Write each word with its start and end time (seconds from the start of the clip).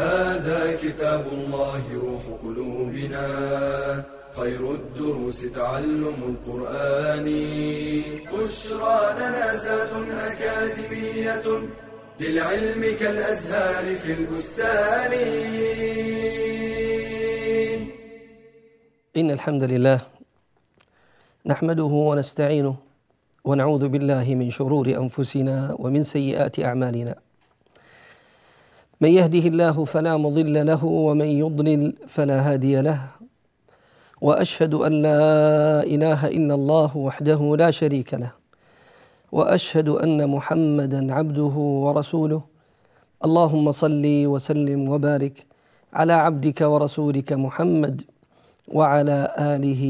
هذا 0.00 0.76
كتاب 0.76 1.24
الله 1.32 1.82
روح 2.04 2.24
قلوبنا. 2.44 3.26
خير 4.32 4.70
الدروس 4.70 5.40
تعلم 5.42 6.18
القرآن. 6.30 7.26
بشرى 8.32 9.00
لنا 9.18 9.56
زاد 9.56 9.92
أكاديمية 10.30 11.46
للعلم 12.20 12.82
كالأزهار 13.00 13.86
في 13.96 14.12
البستان. 14.12 15.12
إن 19.16 19.30
الحمد 19.30 19.64
لله 19.64 20.00
نحمده 21.46 21.92
ونستعينه 22.08 22.76
ونعوذ 23.44 23.88
بالله 23.88 24.34
من 24.34 24.50
شرور 24.50 24.86
أنفسنا 24.88 25.76
ومن 25.78 26.02
سيئات 26.02 26.60
أعمالنا. 26.60 27.14
من 29.00 29.08
يهده 29.08 29.48
الله 29.48 29.84
فلا 29.84 30.16
مضل 30.16 30.66
له 30.66 30.84
ومن 30.84 31.26
يضلل 31.26 31.92
فلا 32.08 32.52
هادي 32.52 32.80
له. 32.80 33.00
وأشهد 34.20 34.74
أن 34.74 34.92
لا 35.02 35.82
إله 35.82 36.26
إلا 36.28 36.54
الله 36.54 36.96
وحده 36.96 37.56
لا 37.56 37.70
شريك 37.70 38.14
له. 38.14 38.32
وأشهد 39.32 39.88
أن 39.88 40.30
محمدا 40.30 41.14
عبده 41.14 41.56
ورسوله. 41.84 42.42
اللهم 43.24 43.70
صل 43.70 44.04
وسلم 44.04 44.88
وبارك 44.88 45.46
على 45.92 46.12
عبدك 46.12 46.60
ورسولك 46.60 47.32
محمد 47.32 48.02
وعلى 48.68 49.18
آله 49.38 49.82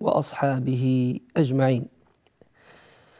وأصحابه 0.00 0.84
أجمعين. 1.36 1.97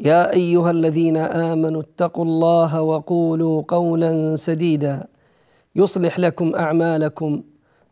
يا 0.00 0.32
أيها 0.32 0.70
الذين 0.70 1.16
آمنوا 1.16 1.82
اتقوا 1.82 2.24
الله 2.24 2.82
وقولوا 2.82 3.62
قولا 3.68 4.36
سديدا. 4.36 5.06
يصلح 5.76 6.18
لكم 6.18 6.54
أعمالكم 6.54 7.42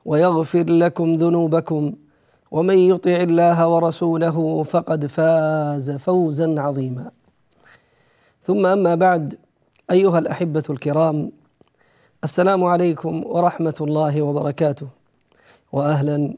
ويغفر 0.04 0.64
لكم 0.64 1.14
ذنوبكم. 1.14 1.92
ومن 2.50 2.78
يطع 2.78 3.16
الله 3.16 3.68
ورسوله 3.68 4.62
فقد 4.62 5.06
فاز 5.06 5.90
فوزا 5.90 6.60
عظيما. 6.60 7.10
ثم 8.44 8.66
أما 8.66 8.94
بعد 8.94 9.34
أيها 9.90 10.18
الأحبة 10.18 10.64
الكرام 10.70 11.32
السلام 12.24 12.64
عليكم 12.64 13.22
ورحمة 13.26 13.74
الله 13.80 14.22
وبركاته. 14.22 14.86
واهلا 15.72 16.34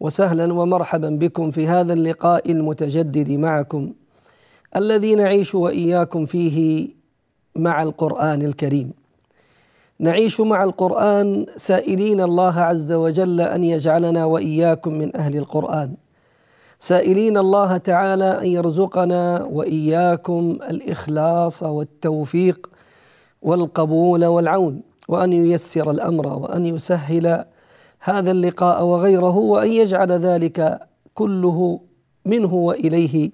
وسهلا 0.00 0.52
ومرحبا 0.52 1.10
بكم 1.10 1.50
في 1.50 1.66
هذا 1.68 1.92
اللقاء 1.92 2.50
المتجدد 2.50 3.30
معكم. 3.30 3.92
الذي 4.76 5.14
نعيش 5.14 5.54
وإياكم 5.54 6.26
فيه 6.26 6.88
مع 7.56 7.82
القرآن 7.82 8.42
الكريم. 8.42 8.92
نعيش 9.98 10.40
مع 10.40 10.64
القرآن 10.64 11.46
سائلين 11.56 12.20
الله 12.20 12.60
عز 12.60 12.92
وجل 12.92 13.40
أن 13.40 13.64
يجعلنا 13.64 14.24
وإياكم 14.24 14.94
من 14.94 15.16
أهل 15.16 15.36
القرآن. 15.36 15.94
سائلين 16.78 17.36
الله 17.36 17.76
تعالى 17.76 18.40
أن 18.40 18.46
يرزقنا 18.46 19.44
وإياكم 19.44 20.58
الإخلاص 20.70 21.62
والتوفيق 21.62 22.70
والقبول 23.42 24.24
والعون 24.24 24.82
وأن 25.08 25.32
ييسر 25.32 25.90
الأمر 25.90 26.26
وأن 26.26 26.66
يسهل 26.66 27.44
هذا 28.00 28.30
اللقاء 28.30 28.84
وغيره 28.84 29.36
وأن 29.36 29.72
يجعل 29.72 30.12
ذلك 30.12 30.80
كله 31.14 31.80
منه 32.24 32.54
وإليه 32.54 33.30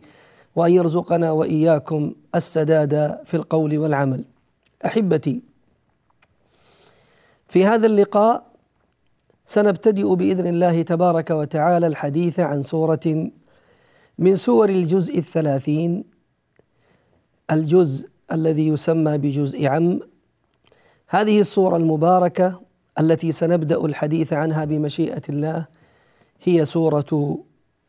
وأن 0.56 0.72
يرزقنا 0.72 1.30
وإياكم 1.30 2.14
السداد 2.34 3.18
في 3.24 3.34
القول 3.34 3.78
والعمل. 3.78 4.24
أحبتي 4.86 5.42
في 7.48 7.64
هذا 7.64 7.86
اللقاء 7.86 8.46
سنبتدئ 9.46 10.14
بإذن 10.14 10.46
الله 10.46 10.82
تبارك 10.82 11.30
وتعالى 11.30 11.86
الحديث 11.86 12.40
عن 12.40 12.62
سورة 12.62 13.30
من 14.18 14.36
سور 14.36 14.68
الجزء 14.68 15.18
الثلاثين 15.18 16.04
الجزء 17.50 18.08
الذي 18.32 18.68
يسمى 18.68 19.18
بجزء 19.18 19.66
عم. 19.66 20.00
هذه 21.08 21.40
السورة 21.40 21.76
المباركة 21.76 22.60
التي 23.00 23.32
سنبدأ 23.32 23.84
الحديث 23.84 24.32
عنها 24.32 24.64
بمشيئة 24.64 25.22
الله 25.28 25.66
هي 26.42 26.64
سورة 26.64 27.38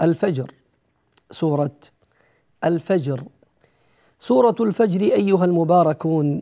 الفجر 0.01 0.51
سورة 1.31 1.72
الفجر. 2.63 3.23
سورة 4.19 4.56
الفجر 4.59 5.01
أيها 5.01 5.45
المباركون 5.45 6.41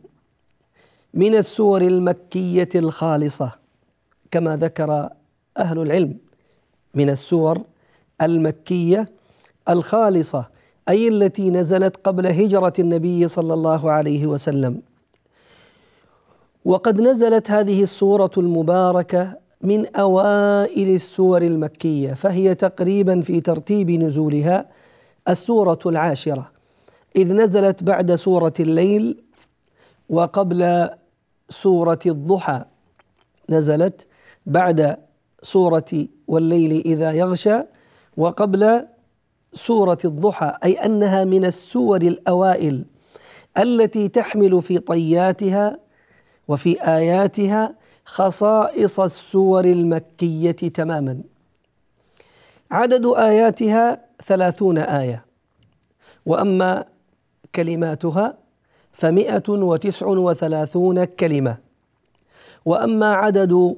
من 1.14 1.34
السور 1.34 1.82
المكية 1.82 2.68
الخالصة 2.74 3.52
كما 4.30 4.56
ذكر 4.56 5.08
أهل 5.58 5.78
العلم 5.78 6.14
من 6.94 7.10
السور 7.10 7.62
المكية 8.22 9.08
الخالصة 9.68 10.48
أي 10.88 11.08
التي 11.08 11.50
نزلت 11.50 11.96
قبل 12.04 12.26
هجرة 12.26 12.72
النبي 12.78 13.28
صلى 13.28 13.54
الله 13.54 13.90
عليه 13.90 14.26
وسلم. 14.26 14.82
وقد 16.64 17.00
نزلت 17.00 17.50
هذه 17.50 17.82
السورة 17.82 18.30
المباركة 18.36 19.38
من 19.60 19.96
أوائل 19.96 20.94
السور 20.94 21.42
المكية 21.42 22.14
فهي 22.14 22.54
تقريبا 22.54 23.20
في 23.20 23.40
ترتيب 23.40 23.90
نزولها 23.90 24.68
السورة 25.28 25.78
العاشرة. 25.86 26.50
إذ 27.16 27.32
نزلت 27.32 27.82
بعد 27.82 28.14
سورة 28.14 28.52
الليل 28.60 29.22
وقبل 30.08 30.88
سورة 31.50 31.98
الضحى. 32.06 32.64
نزلت 33.50 34.06
بعد 34.46 34.96
سورة 35.42 36.06
والليل 36.28 36.82
إذا 36.86 37.12
يغشى 37.12 37.58
وقبل 38.16 38.86
سورة 39.54 39.98
الضحى 40.04 40.52
أي 40.64 40.72
أنها 40.72 41.24
من 41.24 41.44
السور 41.44 42.02
الأوائل 42.02 42.84
التي 43.58 44.08
تحمل 44.08 44.62
في 44.62 44.78
طياتها 44.78 45.78
وفي 46.48 46.82
آياتها 46.82 47.74
خصائص 48.04 49.00
السور 49.00 49.64
المكية 49.64 50.50
تماما. 50.50 51.20
عدد 52.70 53.06
آياتها 53.06 54.05
ثلاثون 54.24 54.78
آية. 54.78 55.26
وأما 56.26 56.84
كلماتها 57.54 58.38
فمائه 58.92 59.42
وتسع 59.48 60.06
وثلاثون 60.06 61.04
كلمة. 61.04 61.58
وأما 62.64 63.12
عدد 63.12 63.76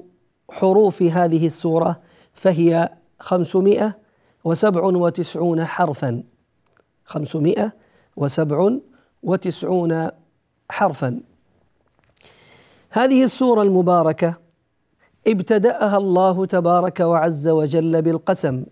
حروف 0.51 1.01
هذه 1.01 1.45
السورة 1.45 2.01
فهي 2.33 2.89
خمسمائه 3.19 3.97
وسبع 4.43 4.83
وتسعون 4.83 5.65
حرفا. 5.65 6.23
خمسمائه 7.05 7.71
وسبع 8.15 8.71
وتسعون 9.23 10.09
حرفا. 10.69 11.19
هذه 12.89 13.23
السورة 13.23 13.61
المباركة 13.61 14.33
ابتدأها 15.27 15.97
الله 15.97 16.45
تبارك 16.45 16.99
وعز 16.99 17.47
وجل 17.47 18.01
بالقسم. 18.01 18.63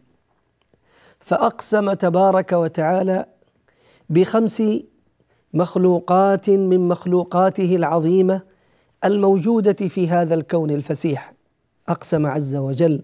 فأقسم 1.28 1.94
تبارك 1.94 2.52
وتعالى 2.52 3.26
بخمس 4.10 4.64
مخلوقات 5.54 6.50
من 6.50 6.88
مخلوقاته 6.88 7.76
العظيمة 7.76 8.42
الموجودة 9.06 9.74
في 9.88 10.08
هذا 10.08 10.36
الكون 10.36 10.72
الفسيح. 10.72 11.34
أقسم 11.90 12.26
عز 12.26 12.56
وجل 12.56 13.02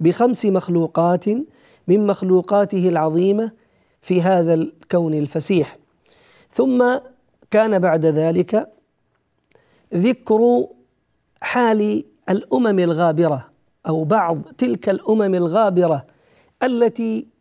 بخمس 0.00 0.46
مخلوقات 0.46 1.28
من 1.88 2.06
مخلوقاته 2.06 2.88
العظيمة 2.88 3.52
في 4.02 4.22
هذا 4.22 4.54
الكون 4.54 5.14
الفسيح. 5.14 5.76
ثم 6.52 6.98
كان 7.50 7.78
بعد 7.78 8.06
ذلك 8.06 8.68
ذكر 9.94 10.66
حال 11.40 12.04
الأمم 12.30 12.78
الغابرة 12.78 13.50
أو 13.88 14.04
بعض 14.04 14.42
تلك 14.58 14.88
الأمم 14.88 15.34
الغابرة 15.34 16.06
التي 16.62 17.37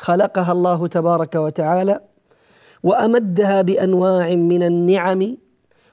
خلقها 0.00 0.52
الله 0.52 0.86
تبارك 0.86 1.34
وتعالى 1.34 2.00
وأمدها 2.82 3.62
بأنواع 3.62 4.34
من 4.34 4.62
النعم 4.62 5.36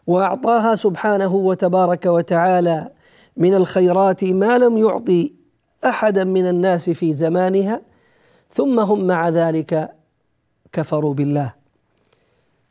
وأعطاها 0.08 0.76
سبحانه 0.76 1.36
وتبارك 1.36 2.06
وتعالى 2.06 2.92
من 3.38 3.56
الخيرات 3.56 4.24
ما 4.24 4.58
لم 4.58 4.78
يعطي 4.78 5.34
أحدا 5.86 6.24
من 6.24 6.48
الناس 6.48 6.90
في 6.90 7.14
زمانها 7.14 7.82
ثم 8.54 8.80
هم 8.80 9.08
مع 9.08 9.30
ذلك 9.30 9.92
كفروا 10.72 11.14
بالله. 11.14 11.54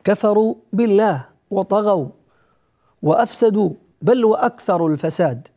كفروا 0.05 0.55
بالله 0.73 1.25
وطغوا 1.51 2.09
وأفسدوا 3.03 3.71
بل 4.03 4.25
واكثروا 4.25 4.89
الفساد. 4.89 5.49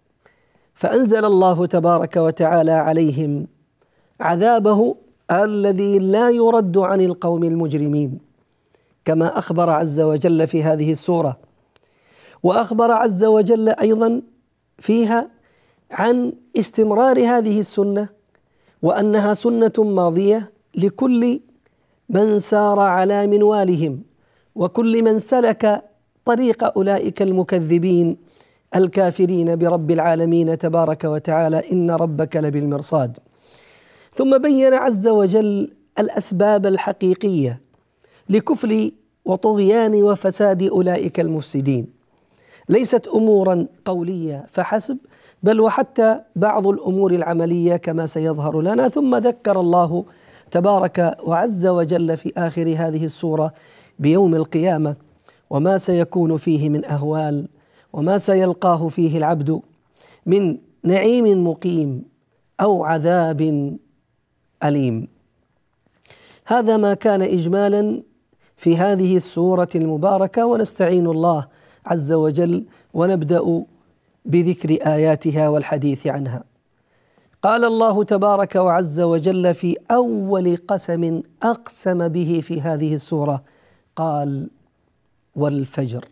فأنزل 0.73 1.25
الله 1.25 1.65
تبارك 1.65 2.15
وتعالى 2.15 2.71
عليهم 2.71 3.47
عذابه 4.19 4.95
الذي 5.31 5.99
لا 5.99 6.29
يرد 6.29 6.77
عن 6.77 7.01
القوم 7.01 7.43
المجرمين 7.43 8.19
كما 9.05 9.37
أخبر 9.37 9.69
عز 9.69 9.99
وجل 9.99 10.47
في 10.47 10.63
هذه 10.63 10.91
السورة. 10.91 11.37
وأخبر 12.43 12.91
عز 12.91 13.23
وجل 13.23 13.69
أيضا 13.69 14.21
فيها 14.77 15.29
عن 15.91 16.33
استمرار 16.59 17.17
هذه 17.19 17.59
السنة 17.59 18.09
وأنها 18.81 19.33
سنة 19.33 19.73
ماضية 19.77 20.51
لكل 20.75 21.39
من 22.09 22.39
سار 22.39 22.79
على 22.79 23.27
منوالهم 23.27 24.01
وكل 24.55 25.03
من 25.03 25.19
سلك 25.19 25.81
طريق 26.25 26.63
أولئك 26.63 27.21
المكذبين 27.21 28.17
الكافرين 28.75 29.55
برب 29.55 29.91
العالمين 29.91 30.57
تبارك 30.57 31.03
وتعالى. 31.03 31.71
إن 31.71 31.91
ربك 31.91 32.35
لبالمرصاد. 32.35 33.19
ثم 34.19 34.37
بين 34.37 34.73
عز 34.73 35.07
وجل 35.07 35.71
الأسباب 35.99 36.65
الحقيقية 36.65 37.61
لكفر 38.29 38.89
وطغيان 39.25 40.03
وفساد 40.03 40.63
أولئك 40.63 41.19
المفسدين. 41.19 41.87
ليست 42.69 43.07
امورا 43.07 43.67
قولية 43.85 44.47
فحسب 44.51 44.97
بل 45.43 45.61
وحتى 45.61 46.21
بعض 46.35 46.67
الأمور 46.67 47.11
العملية 47.11 47.75
كما 47.75 48.05
سيظهر 48.05 48.61
لنا. 48.61 48.89
ثم 48.89 49.15
ذكر 49.15 49.59
الله 49.59 50.05
تبارك 50.51 51.17
وعز 51.23 51.65
وجل 51.65 52.17
في 52.17 52.33
آخر 52.37 52.73
هذه 52.77 53.05
السورة 53.05 53.53
بيوم 53.99 54.35
القيامة 54.35 54.95
وما 55.49 55.77
سيكون 55.77 56.37
فيه 56.37 56.69
من 56.69 56.85
أهوال 56.85 57.47
وما 57.93 58.17
سيلقاه 58.17 58.87
فيه 58.87 59.17
العبد 59.17 59.59
من 60.25 60.57
نعيم 60.83 61.47
مقيم 61.47 62.03
أو 62.61 62.83
عذاب 62.83 63.77
أليم. 64.63 65.07
هذا 66.45 66.77
ما 66.77 66.93
كان 66.93 67.21
اجمالا 67.21 68.03
في 68.57 68.77
هذه 68.77 69.17
السورة 69.17 69.69
المباركة 69.75 70.45
ونستعين 70.45 71.07
الله 71.07 71.47
عز 71.85 72.11
وجل 72.11 72.65
ونبدأ 72.93 73.65
بذكر 74.25 74.69
آياتها 74.85 75.49
والحديث 75.49 76.07
عنها. 76.07 76.43
قال 77.43 77.65
الله 77.65 78.03
تبارك 78.03 78.55
وعز 78.55 78.99
وجل 78.99 79.53
في 79.53 79.77
أول 79.91 80.57
قسم 80.67 81.21
أقسم 81.43 82.07
به 82.07 82.41
في 82.43 82.61
هذه 82.61 82.95
السورة 82.95 83.43
قال 83.95 84.49
والفجر. 85.35 86.05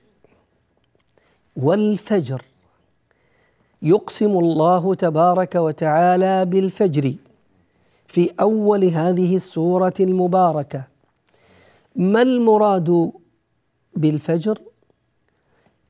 والفجر. 1.56 2.42
يقسم 3.82 4.32
الله 4.32 4.96
تبارك 4.96 5.56
وتعالى 5.56 6.46
بالفجر. 6.46 7.16
في 8.08 8.32
أول 8.40 8.84
هذه 8.84 9.36
السورة 9.36 9.94
المباركة. 10.00 10.84
ما 11.96 12.22
المراد 12.22 13.12
بالفجر؟ 13.96 14.58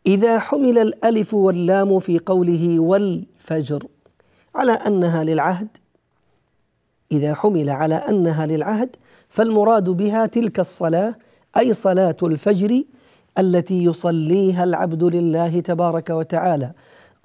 إذا 0.08 0.40
حمل 0.40 0.78
الألف 0.78 1.34
واللام 1.34 2.00
في 2.00 2.20
قوله 2.20 2.80
والفجر 2.80 3.84
على 4.56 4.72
أنها 4.72 5.24
للعهد. 5.24 5.68
إذا 7.12 7.34
حمل 7.34 7.70
على 7.70 7.96
أنها 7.96 8.46
للعهد 8.46 8.96
فالمراد 9.30 9.90
بها 9.90 10.26
تلك 10.26 10.60
الصلاة 10.60 11.16
أي 11.58 11.74
صلاة 11.74 12.18
الفجر 12.24 12.84
التي 13.38 13.84
يصليها 13.84 14.64
العبد 14.64 15.04
لله 15.04 15.60
تبارك 15.60 16.10
وتعالى. 16.10 16.72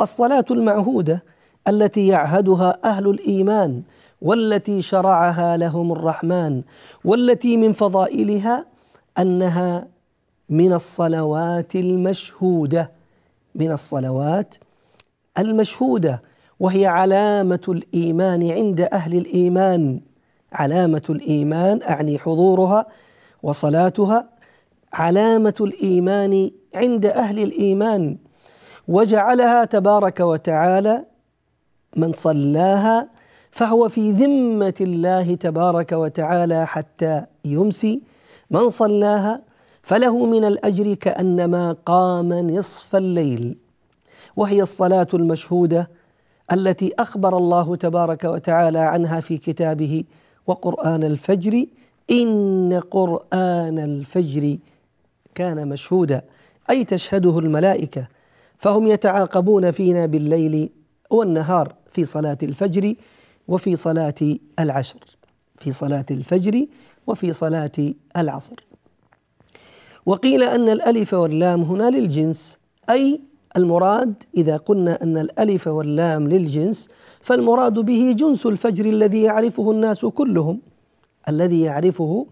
الصلاة 0.01 0.45
المعهودة 0.51 1.25
التي 1.69 2.07
يعهدها 2.07 2.79
أهل 2.85 3.09
الإيمان 3.11 3.83
والتي 4.23 4.83
شرعها 4.83 5.57
لهم 5.57 5.93
الرحمن 5.93 6.63
والتي 7.05 7.57
من 7.57 7.73
فضائلها 7.73 8.67
أنها 9.19 9.87
من 10.49 10.73
الصلوات 10.73 11.77
المشهودة 11.77 12.91
من 13.55 13.73
الصلوات 13.73 14.55
المشهودة 15.39 16.23
وهي 16.61 16.87
علامة 16.87 17.61
الإيمان 17.69 18.51
عند 18.51 18.81
أهل 18.81 19.15
الإيمان. 19.15 20.01
علامة 20.53 21.03
الإيمان 21.11 21.81
أعني 21.83 22.19
حضورها 22.19 22.87
وصلاتها. 23.43 24.29
علامة 24.93 25.55
الإيمان 25.61 26.51
عند 26.75 27.07
أهل 27.07 27.39
الإيمان. 27.39 28.17
وجعلها 28.89 29.65
تبارك 29.65 30.21
وتعالى 30.21 31.05
من 31.97 32.13
صلاها 32.13 33.12
فهو 33.53 33.89
في 33.89 34.11
ذمة 34.11 34.75
الله 34.81 35.35
تبارك 35.35 35.93
وتعالى 35.93 36.67
حتى 36.67 37.25
يمسي. 37.45 38.03
من 38.51 38.69
صلاها 38.69 39.43
فله 39.83 40.27
من 40.27 40.45
الأجر 40.45 40.95
كأنما 40.95 41.77
قام 41.87 42.33
نصف 42.33 42.97
الليل. 42.97 43.57
وهي 44.37 44.63
الصلاة 44.63 45.07
المشهودة 45.15 45.91
التي 46.53 46.93
أخبر 46.99 47.37
الله 47.37 47.77
تبارك 47.77 48.25
وتعالى 48.25 48.79
عنها 48.79 49.21
في 49.21 49.39
كتابه 49.39 50.05
وقرآن 50.47 51.05
الفجر. 51.05 51.65
إن 52.11 52.81
قرآن 52.91 53.79
الفجر 53.79 54.57
كان 55.35 55.69
مشهودا. 55.69 56.23
أي 56.71 56.85
تشهده 56.85 57.39
الملائكة. 57.39 58.09
فهم 58.59 58.87
يتعاقبون 58.87 59.71
فينا 59.71 60.07
بالليل 60.07 60.71
والنهار 61.11 61.75
في 61.93 62.05
صلاة 62.05 62.39
الفجر. 62.43 62.95
وفي 63.49 63.77
صلاة 63.77 64.15
العشر 64.59 65.01
في 65.59 65.73
صلاة 65.73 66.07
الفجر 66.11 66.67
وفي 67.07 67.33
صلاة 67.33 67.95
العصر. 68.17 68.57
وقيل 70.07 70.43
أن 70.43 70.69
الألف 70.69 71.15
واللام 71.15 71.63
هنا 71.63 71.91
للجنس 71.91 72.59
أي 72.91 73.21
المراد 73.57 74.23
إذا 74.37 74.57
قلنا 74.57 75.03
أن 75.03 75.17
الألف 75.19 75.67
واللام 75.67 76.29
للجنس 76.29 76.89
فالمراد 77.21 77.79
به 77.79 78.15
جنس 78.19 78.47
الفجر 78.47 78.85
الذي 78.85 79.23
يعرفه 79.23 79.71
الناس 79.71 80.05
كلهم 80.05 80.61
الذي 81.29 81.61
يعرفه 81.61 82.27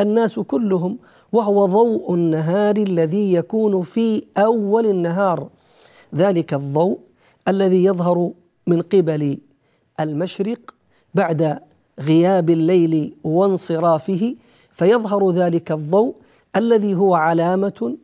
الناس 0.00 0.38
كلهم 0.38 0.98
وهو 1.32 1.66
ضوء 1.66 2.14
النهار 2.14 2.76
الذي 2.76 3.32
يكون 3.32 3.82
في 3.82 4.24
أول 4.38 4.86
النهار. 4.86 5.48
ذلك 6.14 6.54
الضوء 6.54 6.98
الذي 7.48 7.84
يظهر 7.84 8.32
من 8.66 8.82
قبل 8.82 9.38
المشرق 10.00 10.74
بعد 11.14 11.58
غياب 12.00 12.50
الليل 12.50 13.14
وانصرافه 13.24 14.34
فيظهر 14.72 15.30
ذلك 15.30 15.72
الضوء 15.72 16.14
الذي 16.56 16.94
هو 16.94 17.14
علامة 17.14 17.96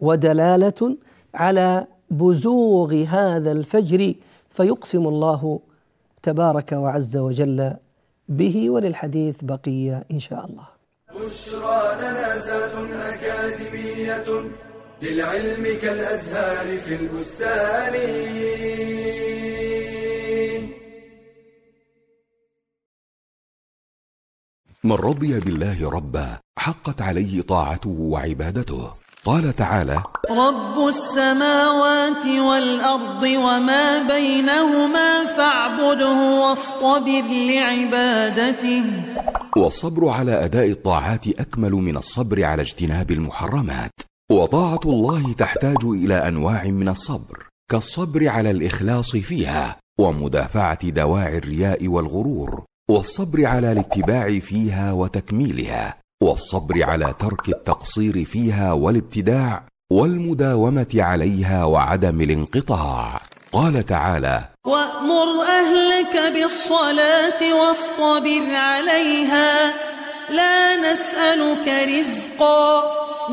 ودلالة 0.00 0.96
على 1.34 1.86
بزوغ 2.10 2.94
هذا 2.94 3.52
الفجر 3.52 4.14
فيقسم 4.50 5.06
الله 5.06 5.60
تبارك 6.22 6.72
وعز 6.72 7.16
وجل 7.16 7.72
به 8.28 8.70
وللحديث 8.70 9.36
بقية 9.42 10.04
إن 10.10 10.20
شاء 10.20 10.44
الله. 10.46 10.66
بشرى 11.14 11.82
لنا 12.00 12.38
زاد 12.38 12.74
أكاديمية 13.12 14.50
للعلم 15.02 15.64
كالأزهار 15.82 16.78
في 16.78 16.94
البستان. 16.94 17.94
من 24.84 24.92
رضي 24.92 25.40
بالله 25.40 25.90
ربا 25.90 26.38
حقت 26.58 27.02
عليه 27.02 27.40
طاعته 27.40 27.90
وعبادته. 27.90 28.90
قال 29.24 29.56
تعالى 29.56 30.02
رب 30.30 30.88
السماوات 30.88 32.26
والأرض 32.26 33.22
وما 33.22 34.02
بينهما 34.02 35.24
فاعبده 35.24 36.40
واصطبر 36.42 37.22
لعبادته. 37.50 38.82
والصبر 39.56 40.08
على 40.08 40.44
أداء 40.44 40.70
الطاعات 40.70 41.28
أكمل 41.28 41.72
من 41.72 41.96
الصبر 41.96 42.44
على 42.44 42.62
اجتناب 42.62 43.10
المحرمات. 43.10 43.92
وطاعة 44.32 44.80
الله 44.84 45.32
تحتاج 45.32 45.84
إلى 45.84 46.14
أنواع 46.28 46.64
من 46.64 46.88
الصبر 46.88 47.46
كالصبر 47.70 48.28
على 48.28 48.50
الإخلاص 48.50 49.16
فيها 49.16 49.76
ومدافعة 50.00 50.88
دواعي 50.88 51.38
الرياء 51.38 51.88
والغرور 51.88 52.67
والصبر 52.90 53.46
على 53.46 53.72
الاتباع 53.72 54.38
فيها 54.38 54.92
وتكميلها 54.92 55.96
والصبر 56.22 56.82
على 56.82 57.14
ترك 57.18 57.48
التقصير 57.48 58.24
فيها 58.24 58.72
والابتداع 58.72 59.62
والمداومة 59.92 60.86
عليها 60.94 61.64
وعدم 61.64 62.20
الانقطاع. 62.20 63.20
قال 63.52 63.86
تعالى 63.86 64.48
وأمر 64.66 65.42
أهلك 65.48 66.32
بالصلاة 66.34 67.54
واصطبر 67.60 68.54
عليها 68.54 69.72
لا 70.30 70.92
نسألك 70.92 71.68
رزقا 71.88 72.82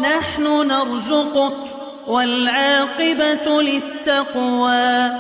نحن 0.01 0.43
نرزقك 0.43 1.57
والعاقبة 2.07 3.62
للتقوى. 3.62 5.12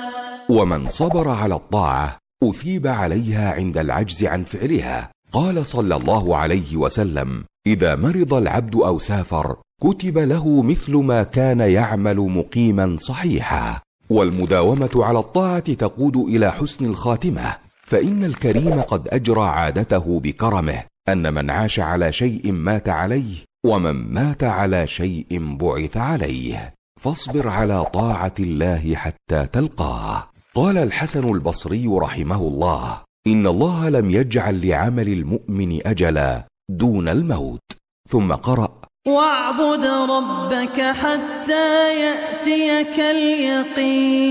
ومن 0.49 0.89
صبر 0.89 1.29
على 1.29 1.55
الطاعة 1.55 2.24
أثيب 2.43 2.87
عليها 2.87 3.53
عند 3.53 3.77
العجز 3.77 4.23
عن 4.23 4.43
فعلها. 4.43 5.11
قال 5.31 5.65
صلى 5.65 5.95
الله 5.95 6.37
عليه 6.37 6.77
وسلم 6.77 7.43
إذا 7.67 7.95
مرض 7.95 8.33
العبد 8.33 8.75
أو 8.75 8.97
سافر 8.97 9.55
كتب 9.81 10.17
له 10.17 10.61
مثل 10.61 10.95
ما 10.95 11.23
كان 11.23 11.59
يعمل 11.59 12.17
مقيما 12.17 12.97
صحيحا. 12.99 13.81
والمداومة 14.09 14.89
على 14.95 15.19
الطاعة 15.19 15.73
تقود 15.73 16.17
إلى 16.17 16.51
حسن 16.51 16.85
الخاتمة. 16.85 17.55
فإن 17.85 18.23
الكريم 18.23 18.81
قد 18.81 19.07
أجرى 19.07 19.41
عادته 19.41 20.19
بكرمه 20.19 20.83
أن 21.09 21.33
من 21.33 21.49
عاش 21.49 21.79
على 21.79 22.11
شيء 22.11 22.51
مات 22.51 22.89
عليه 22.89 23.35
ومن 23.65 24.13
مات 24.13 24.43
على 24.43 24.87
شيء 24.87 25.57
بعث 25.57 25.97
عليه. 25.97 26.73
فاصبر 27.01 27.49
على 27.49 27.85
طاعة 27.85 28.33
الله 28.39 28.95
حتى 28.95 29.47
تلقاه. 29.53 30.34
قال 30.55 30.77
الحسن 30.77 31.29
البصري 31.31 31.87
رحمه 31.87 32.41
الله 32.47 33.01
إن 33.27 33.47
الله 33.47 33.89
لم 33.89 34.09
يجعل 34.09 34.67
لعمل 34.67 35.07
المؤمن 35.07 35.87
أجلا 35.87 36.43
دون 36.69 37.07
الموت. 37.07 37.61
ثم 38.09 38.33
قرأ 38.33 38.81
واعبد 39.07 39.85
ربك 39.85 40.81
حتى 40.81 41.99
يأتيك 41.99 42.99
اليقين. 42.99 44.25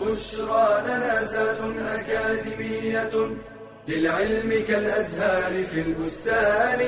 بشرى 0.00 0.68
لنا 0.86 1.24
زاد 1.24 1.60
أكاديمية 1.78 3.14
للعلم 3.88 4.50
كالأزهار 4.68 5.64
في 5.64 5.80
البستان. 5.80 6.80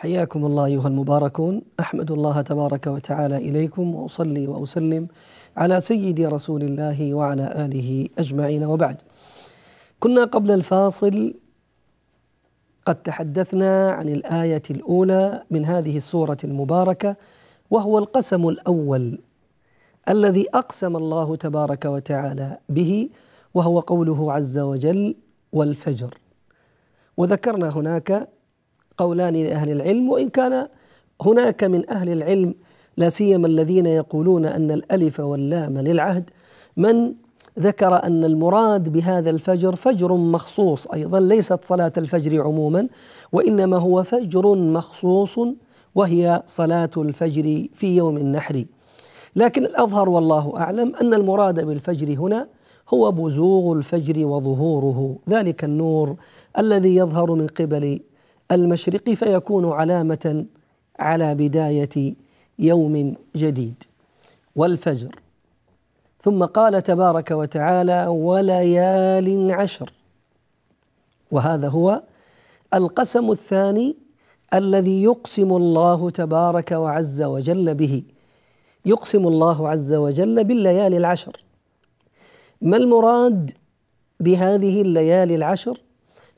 حياكم 0.00 0.46
الله 0.46 0.64
أيها 0.64 0.88
المباركون. 0.88 1.62
أحمد 1.80 2.10
الله 2.10 2.40
تبارك 2.40 2.86
وتعالى 2.86 3.36
إليكم 3.36 3.94
وأصلي 3.94 4.46
وأسلم 4.46 5.08
على 5.56 5.80
سيد 5.80 6.20
رسول 6.20 6.62
الله 6.62 7.14
وعلى 7.14 7.64
آله 7.64 8.08
أجمعين 8.18 8.64
وبعد. 8.64 8.96
كنا 10.00 10.24
قبل 10.24 10.50
الفاصل 10.50 11.34
قد 12.86 12.94
تحدثنا 12.94 13.90
عن 13.90 14.08
الآية 14.08 14.62
الأولى 14.70 15.42
من 15.50 15.64
هذه 15.64 15.96
السورة 15.96 16.38
المباركة 16.44 17.16
وهو 17.70 17.98
القسم 17.98 18.48
الأول 18.48 19.18
الذي 20.08 20.46
أقسم 20.54 20.96
الله 20.96 21.36
تبارك 21.36 21.84
وتعالى 21.84 22.58
به 22.68 23.08
وهو 23.54 23.80
قوله 23.80 24.32
عز 24.32 24.58
وجل 24.58 25.14
والفجر 25.52 26.14
وذكرنا 27.16 27.68
هناك 27.68 28.28
قولان 29.00 29.34
لأهل 29.34 29.70
العلم 29.70 30.10
وإن 30.10 30.28
كان 30.28 30.68
هناك 31.22 31.64
من 31.64 31.90
أهل 31.90 32.08
العلم 32.12 32.54
لا 32.96 33.08
سيما 33.08 33.46
الذين 33.46 33.86
يقولون 33.86 34.46
أن 34.46 34.70
الألف 34.70 35.20
واللام 35.20 35.78
للعهد 35.78 36.30
من 36.76 37.14
ذكر 37.58 38.04
أن 38.04 38.24
المراد 38.24 38.92
بهذا 38.92 39.30
الفجر 39.30 39.76
فجر 39.76 40.14
مخصوص 40.14 40.86
أيضا 40.86 41.20
ليست 41.20 41.64
صلاة 41.64 41.92
الفجر 41.96 42.42
عموما 42.42 42.88
وإنما 43.32 43.76
هو 43.76 44.02
فجر 44.02 44.54
مخصوص 44.54 45.38
وهي 45.94 46.42
صلاة 46.46 46.90
الفجر 46.96 47.66
في 47.74 47.96
يوم 47.96 48.16
النحر. 48.16 48.64
لكن 49.36 49.64
الأظهر 49.64 50.08
والله 50.08 50.52
أعلم 50.56 50.92
أن 51.02 51.14
المراد 51.14 51.66
بالفجر 51.66 52.08
هنا 52.18 52.48
هو 52.94 53.12
بزوغ 53.12 53.72
الفجر 53.72 54.26
وظهوره 54.26 55.16
ذلك 55.30 55.64
النور 55.64 56.16
الذي 56.58 56.96
يظهر 56.96 57.34
من 57.34 57.46
قبل 57.46 58.00
المشرق 58.52 59.10
فيكون 59.10 59.72
علامة 59.72 60.46
على 60.98 61.34
بداية 61.34 62.14
يوم 62.58 63.14
جديد 63.36 63.84
والفجر. 64.56 65.20
ثم 66.22 66.44
قال 66.44 66.82
تبارك 66.82 67.30
وتعالى 67.30 68.06
وليال 68.06 69.52
عشر. 69.52 69.92
وهذا 71.30 71.68
هو 71.68 72.02
القسم 72.74 73.30
الثاني 73.30 73.96
الذي 74.54 75.02
يقسم 75.02 75.52
الله 75.56 76.10
تبارك 76.10 76.72
وعز 76.72 77.22
وجل 77.22 77.74
به. 77.74 78.02
يقسم 78.86 79.26
الله 79.26 79.68
عز 79.68 79.92
وجل 79.94 80.44
بالليالي 80.44 80.96
العشر. 80.96 81.36
ما 82.62 82.76
المراد 82.76 83.50
بهذه 84.20 84.82
الليالي 84.82 85.34
العشر؟ 85.34 85.80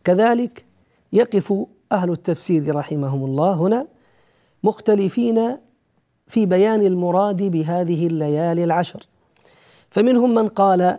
كذلك 0.05 0.65
يقف 1.13 1.55
أهل 1.93 2.11
التفسير 2.11 2.77
رحمهم 2.77 3.25
الله 3.25 3.55
هنا 3.55 3.87
مختلفين 4.65 5.59
في 6.27 6.47
بيان 6.47 6.83
المراد 6.83 7.43
بهذه 7.43 8.07
الليالي 8.07 8.65
العشر. 8.65 9.07
فمنهم 9.91 10.35
من 10.35 10.49
قال 10.49 10.99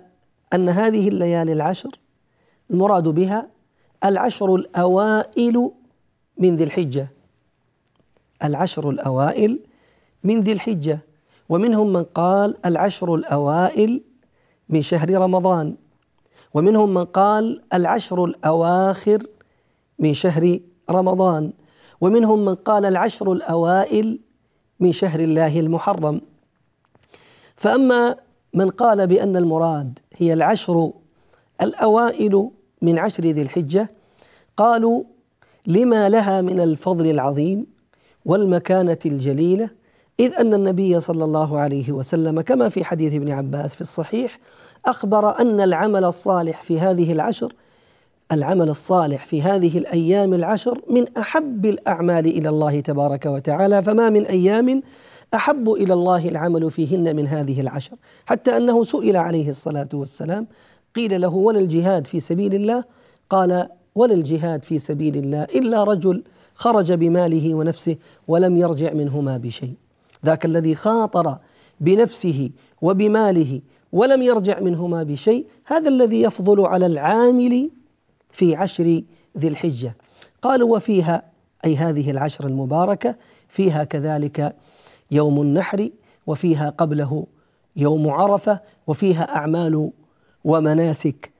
أن 0.53 0.69
هذه 0.69 1.07
الليالي 1.07 1.53
العشر 1.53 1.91
المراد 2.71 3.07
بها 3.07 3.49
العشر 4.05 4.55
الأوائل 4.55 5.71
من 6.37 6.55
ذي 6.55 6.63
الحجة. 6.63 7.07
العشر 8.43 8.89
الأوائل 8.89 9.59
من 10.23 10.41
ذي 10.41 10.51
الحجة. 10.51 10.99
ومنهم 11.49 11.93
من 11.93 12.03
قال 12.03 12.57
العشر 12.65 13.15
الأوائل 13.15 14.03
من 14.69 14.81
شهر 14.81 15.17
رمضان. 15.17 15.75
ومنهم 16.53 16.93
من 16.93 17.05
قال 17.05 17.61
العشر 17.73 18.25
الأواخر 18.25 19.27
من 19.99 20.13
شهر 20.13 20.59
رمضان. 20.89 21.53
ومنهم 22.01 22.45
من 22.45 22.55
قال 22.55 22.85
العشر 22.85 23.31
الأوائل 23.31 24.19
من 24.79 24.91
شهر 24.91 25.19
الله 25.19 25.59
المحرم. 25.59 26.21
فأما 27.55 28.15
من 28.53 28.69
قال 28.69 29.07
بأن 29.07 29.35
المراد 29.37 29.99
هي 30.17 30.33
العشر 30.33 30.91
الأوائل 31.61 32.51
من 32.81 32.99
عشر 32.99 33.23
ذي 33.23 33.41
الحجة 33.41 33.91
قالوا 34.57 35.03
لما 35.67 36.09
لها 36.09 36.41
من 36.41 36.59
الفضل 36.59 37.09
العظيم 37.09 37.67
والمكانة 38.25 38.97
الجليلة 39.05 39.69
إذ 40.19 40.39
أن 40.39 40.53
النبي 40.53 40.99
صلى 40.99 41.23
الله 41.23 41.59
عليه 41.59 41.91
وسلم 41.91 42.41
كما 42.41 42.69
في 42.69 42.85
حديث 42.85 43.13
ابن 43.13 43.31
عباس 43.31 43.75
في 43.75 43.81
الصحيح 43.81 44.39
أخبر 44.85 45.39
أن 45.41 45.59
العمل 45.59 46.03
الصالح 46.03 46.63
في 46.63 46.79
هذه 46.79 47.11
العشر 47.11 47.53
العمل 48.33 48.69
الصالح 48.69 49.25
في 49.25 49.41
هذه 49.41 49.77
الأيام 49.77 50.33
العشر 50.33 50.81
من 50.89 51.05
أحب 51.17 51.65
الأعمال 51.65 52.25
إلى 52.25 52.49
الله 52.49 52.79
تبارك 52.79 53.25
وتعالى 53.25 53.83
فما 53.83 54.09
من 54.09 54.25
أيام 54.25 54.81
أحب 55.33 55.69
إلى 55.69 55.93
الله 55.93 56.29
العمل 56.29 56.71
فيهن 56.71 57.15
من 57.15 57.27
هذه 57.27 57.61
العشر. 57.61 57.95
حتى 58.25 58.57
أنه 58.57 58.83
سئل 58.83 59.17
عليه 59.17 59.49
الصلاة 59.49 59.89
والسلام 59.93 60.47
قيل 60.95 61.21
له 61.21 61.35
ولا 61.35 61.59
الجهاد 61.59 62.07
في 62.07 62.19
سبيل 62.19 62.55
الله؟ 62.55 62.83
قال 63.29 63.67
ولا 63.95 64.13
الجهاد 64.13 64.61
في 64.61 64.79
سبيل 64.79 65.17
الله 65.17 65.43
إلا 65.43 65.83
رجل 65.83 66.23
خرج 66.55 66.93
بماله 66.93 67.55
ونفسه 67.55 67.95
ولم 68.27 68.57
يرجع 68.57 68.93
منهما 68.93 69.37
بشيء. 69.37 69.73
ذاك 70.25 70.45
الذي 70.45 70.75
خاطر 70.75 71.37
بنفسه 71.81 72.49
وبماله 72.81 73.61
ولم 73.91 74.21
يرجع 74.21 74.59
منهما 74.59 75.03
بشيء 75.03 75.45
هذا 75.65 75.89
الذي 75.89 76.21
يفضل 76.21 76.61
على 76.61 76.85
العامل 76.85 77.69
في 78.33 78.55
عشر 78.55 79.01
ذي 79.37 79.47
الحجة. 79.47 79.95
قالوا 80.41 80.75
وفيها 80.75 81.23
أي 81.65 81.75
هذه 81.75 82.11
العشر 82.11 82.47
المباركة 82.47 83.15
فيها 83.49 83.83
كذلك 83.83 84.55
يوم 85.11 85.41
النحر 85.41 85.89
وفيها 86.27 86.69
قبله 86.69 87.27
يوم 87.75 88.09
عرفة 88.09 88.59
وفيها 88.87 89.35
أعمال 89.35 89.91
ومناسك 90.43 91.31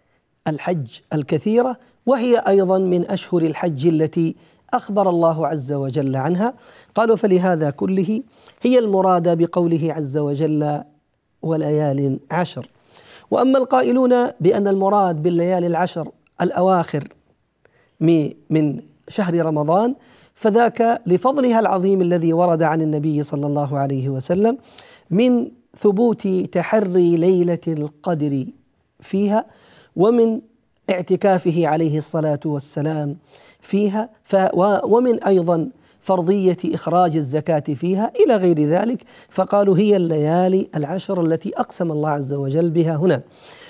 الحج 0.47 0.99
الكثيرة 1.13 1.77
وهي 2.05 2.37
أيضا 2.37 2.77
من 2.77 3.11
أشهر 3.11 3.41
الحج 3.41 3.87
التي 3.87 4.35
أخبر 4.73 5.09
الله 5.09 5.47
عز 5.47 5.73
وجل 5.73 6.15
عنها. 6.15 6.53
قالوا 6.95 7.15
فلهذا 7.15 7.69
كله 7.69 8.21
هي 8.61 8.79
المراد 8.79 9.37
بقوله 9.37 9.93
عز 9.93 10.17
وجل 10.17 10.83
وليال 11.41 12.19
عشر 12.31 12.69
وأما 13.31 13.57
القائلون 13.57 14.31
بأن 14.39 14.67
المراد 14.67 15.23
بالليالي 15.23 15.67
العشر 15.67 16.11
الأواخر 16.41 17.07
من 18.49 18.81
شهر 19.09 19.45
رمضان 19.45 19.95
فذاك 20.35 21.01
لفضلها 21.05 21.59
العظيم 21.59 22.01
الذي 22.01 22.33
ورد 22.33 22.63
عن 22.63 22.81
النبي 22.81 23.23
صلى 23.23 23.47
الله 23.47 23.77
عليه 23.77 24.09
وسلم 24.09 24.57
من 25.09 25.47
ثبوت 25.77 26.27
تحري 26.27 27.17
ليلة 27.17 27.59
القدر 27.67 28.45
فيها 28.99 29.45
ومن 29.95 30.41
اعتكافه 30.89 31.67
عليه 31.67 31.97
الصلاة 31.97 32.39
والسلام 32.45 33.17
فيها 33.61 34.09
ومن 34.83 35.23
أيضا 35.23 35.69
فرضية 36.01 36.57
إخراج 36.65 37.17
الزكاة 37.17 37.59
فيها 37.59 38.11
إلى 38.25 38.35
غير 38.35 38.59
ذلك 38.59 39.03
فقالوا 39.29 39.77
هي 39.77 39.95
الليالي 39.95 40.69
العشر 40.75 41.21
التي 41.25 41.51
أقسم 41.57 41.91
الله 41.91 42.09
عز 42.09 42.33
وجل 42.33 42.69
بها 42.69 42.95
هنا. 42.95 43.21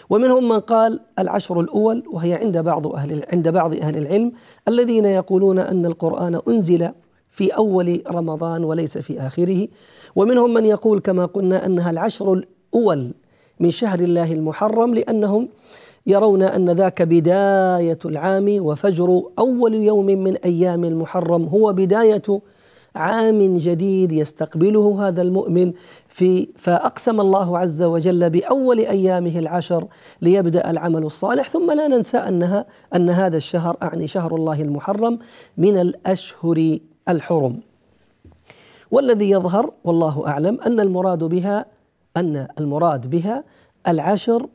ومنهم 0.10 0.50
من 0.50 0.60
قال 0.60 1.00
العشر 1.19 1.60
الأول 1.60 2.03
وهي 2.12 2.33
عند 2.33 2.57
بعض 2.57 2.88
أهل 2.88 3.25
عند 3.33 3.50
بعض 3.50 3.75
أهل 3.75 3.98
العلم 3.98 4.31
الذين 4.67 5.05
يقولون 5.05 5.60
أن 5.60 5.86
القرآن 5.86 6.39
أنزل 6.48 6.89
في 7.29 7.50
أول 7.50 8.01
رمضان 8.12 8.63
وليس 8.63 8.98
في 8.98 9.19
آخره. 9.19 9.67
ومنهم 10.15 10.53
من 10.53 10.65
يقول 10.65 11.00
كما 11.00 11.25
قلنا 11.25 11.65
أنها 11.65 11.89
العشر 11.91 12.33
الأول 12.33 13.13
من 13.60 13.72
شهر 13.72 14.00
الله 14.00 14.33
المحرم 14.33 14.93
لأنهم 14.93 15.50
يرون 16.07 16.43
أن 16.43 16.69
ذاك 16.69 17.01
بداية 17.01 18.00
العام 18.05 18.57
وفجر 18.60 19.24
أول 19.39 19.74
يوم 19.74 20.05
من 20.05 20.36
أيام 20.36 20.83
المحرم 20.86 21.43
هو 21.43 21.74
بداية 21.74 22.41
عام 22.95 23.57
جديد 23.57 24.12
يستقبله 24.12 25.07
هذا 25.07 25.22
المؤمن. 25.22 25.74
في 26.13 26.48
فأقسم 26.58 27.22
الله 27.22 27.58
عز 27.58 27.84
وجل 27.84 28.29
بأول 28.29 28.79
أيامه 28.79 29.39
العشر 29.39 29.88
ليبدأ 30.22 30.70
العمل 30.70 31.03
الصالح 31.03 31.50
ثم 31.50 31.72
لا 31.72 31.88
ننسى 31.88 32.17
أنها 32.17 32.65
أن 32.96 33.10
هذا 33.10 33.38
الشهر 33.38 33.77
أعني 33.84 34.08
شهر 34.08 34.36
الله 34.36 34.62
المحرم 34.62 35.20
من 35.58 35.77
الأشهر 35.77 36.77
الحرم. 37.10 37.60
والذي 38.91 39.29
يظهر 39.29 39.74
والله 39.84 40.27
أعلم 40.27 40.60
أن 40.62 40.79
المراد 40.79 41.24
بها 41.24 41.65
أن 42.17 42.48
المراد 42.60 43.10
بها 43.10 43.43
العشر 43.88 44.48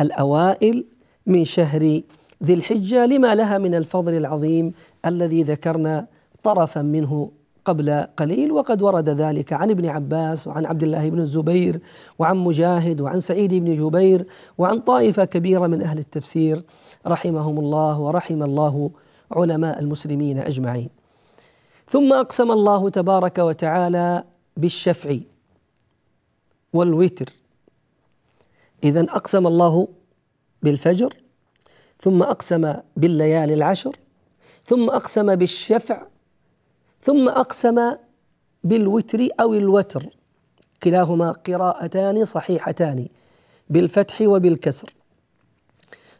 الأوائل 0.00 0.84
من 1.26 1.44
شهر 1.44 2.00
ذي 2.42 2.54
الحجة 2.54 3.06
لما 3.06 3.34
لها 3.34 3.58
من 3.58 3.74
الفضل 3.74 4.14
العظيم 4.14 4.72
الذي 5.06 5.42
ذكرنا 5.42 6.06
طرفا 6.42 6.82
منه 6.82 7.30
قبل 7.66 8.06
قليل 8.16 8.52
وقد 8.52 8.82
ورد 8.82 9.08
ذلك 9.08 9.52
عن 9.52 9.70
ابن 9.70 9.86
عباس 9.86 10.46
وعن 10.46 10.66
عبد 10.66 10.82
الله 10.82 11.10
بن 11.10 11.20
الزبير 11.20 11.80
وعن 12.18 12.36
مجاهد 12.36 13.00
وعن 13.00 13.20
سعيد 13.20 13.54
بن 13.54 13.74
جبير 13.74 14.26
وعن 14.58 14.80
طائفة 14.80 15.24
كبيرة 15.24 15.66
من 15.66 15.82
أهل 15.82 15.98
التفسير 15.98 16.62
رحمهم 17.06 17.58
الله 17.58 18.00
ورحم 18.00 18.42
الله 18.42 18.90
علماء 19.32 19.80
المسلمين 19.80 20.38
أجمعين. 20.38 20.88
ثم 21.88 22.12
أقسم 22.12 22.50
الله 22.50 22.88
تبارك 22.88 23.38
وتعالى 23.38 24.24
بالشفع 24.56 25.16
والوتر 26.72 27.32
اذا 28.84 29.00
أقسم 29.00 29.46
الله 29.46 29.88
بالفجر 30.62 31.14
ثم 32.00 32.22
أقسم 32.22 32.74
بالليالي 32.96 33.54
العشر 33.54 33.96
ثم 34.66 34.90
أقسم 34.90 35.34
بالشفع 35.34 36.02
ثم 37.06 37.28
أقسم 37.28 37.96
بالوتر 38.64 39.28
أو 39.40 39.54
الوتر. 39.54 40.06
كلاهما 40.82 41.30
قراءتان 41.30 42.24
صحيحتان 42.24 43.08
بالفتح 43.70 44.20
وبالكسر. 44.20 44.94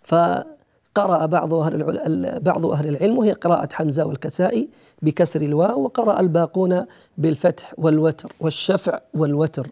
فقرأ 0.02 1.26
بعض 1.26 1.54
أهل 1.54 2.40
بعض 2.40 2.66
أهل 2.66 2.88
العلم 2.88 3.18
وهي 3.18 3.32
قراءة 3.32 3.68
حمزة 3.72 4.06
والكسائي 4.06 4.68
بكسر 5.02 5.42
الواو 5.42 5.84
وقرأ 5.84 6.20
الباقون 6.20 6.86
بالفتح 7.18 7.74
والوتر 7.78 8.32
والشفع 8.40 9.00
والوتر. 9.14 9.70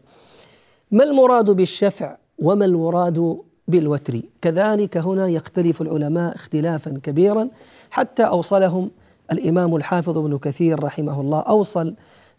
ما 0.90 1.04
المراد 1.04 1.50
بالشفع 1.50 2.16
وما 2.38 2.64
المراد 2.64 3.38
بالوتر؟ 3.68 4.20
كذلك 4.42 4.96
هنا 4.96 5.28
يختلف 5.28 5.82
العلماء 5.82 6.34
اختلافا 6.34 7.00
كبيرا 7.02 7.48
حتى 7.90 8.22
أوصلهم 8.22 8.90
الإمام 9.32 9.76
الحافظ 9.76 10.18
ابن 10.18 10.38
كثير 10.38 10.84
رحمه 10.84 11.20
الله 11.20 11.40
أوصل 11.40 11.94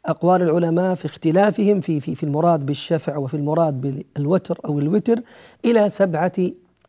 أقوال 0.06 0.42
العلماء 0.42 0.96
في 0.96 1.06
اختلافهم 1.06 1.80
في 1.80 2.00
في 2.00 2.16
في 2.16 2.24
المراد 2.24 2.66
بالشفع 2.66 3.18
وفي 3.18 3.34
المراد 3.34 3.82
بالوتر 3.82 4.60
أو 4.66 4.80
الوتر 4.80 5.22
إلى 5.66 5.90
سبعة 5.90 6.34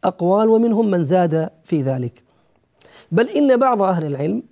أقوال 0.04 0.48
ومنهم 0.48 0.90
من 0.90 1.04
زاد 1.04 1.50
في 1.64 1.82
ذلك. 1.82 2.22
بل 3.12 3.28
إن 3.28 3.56
بعض 3.56 3.82
أهل 3.82 4.06
العلم 4.06 4.42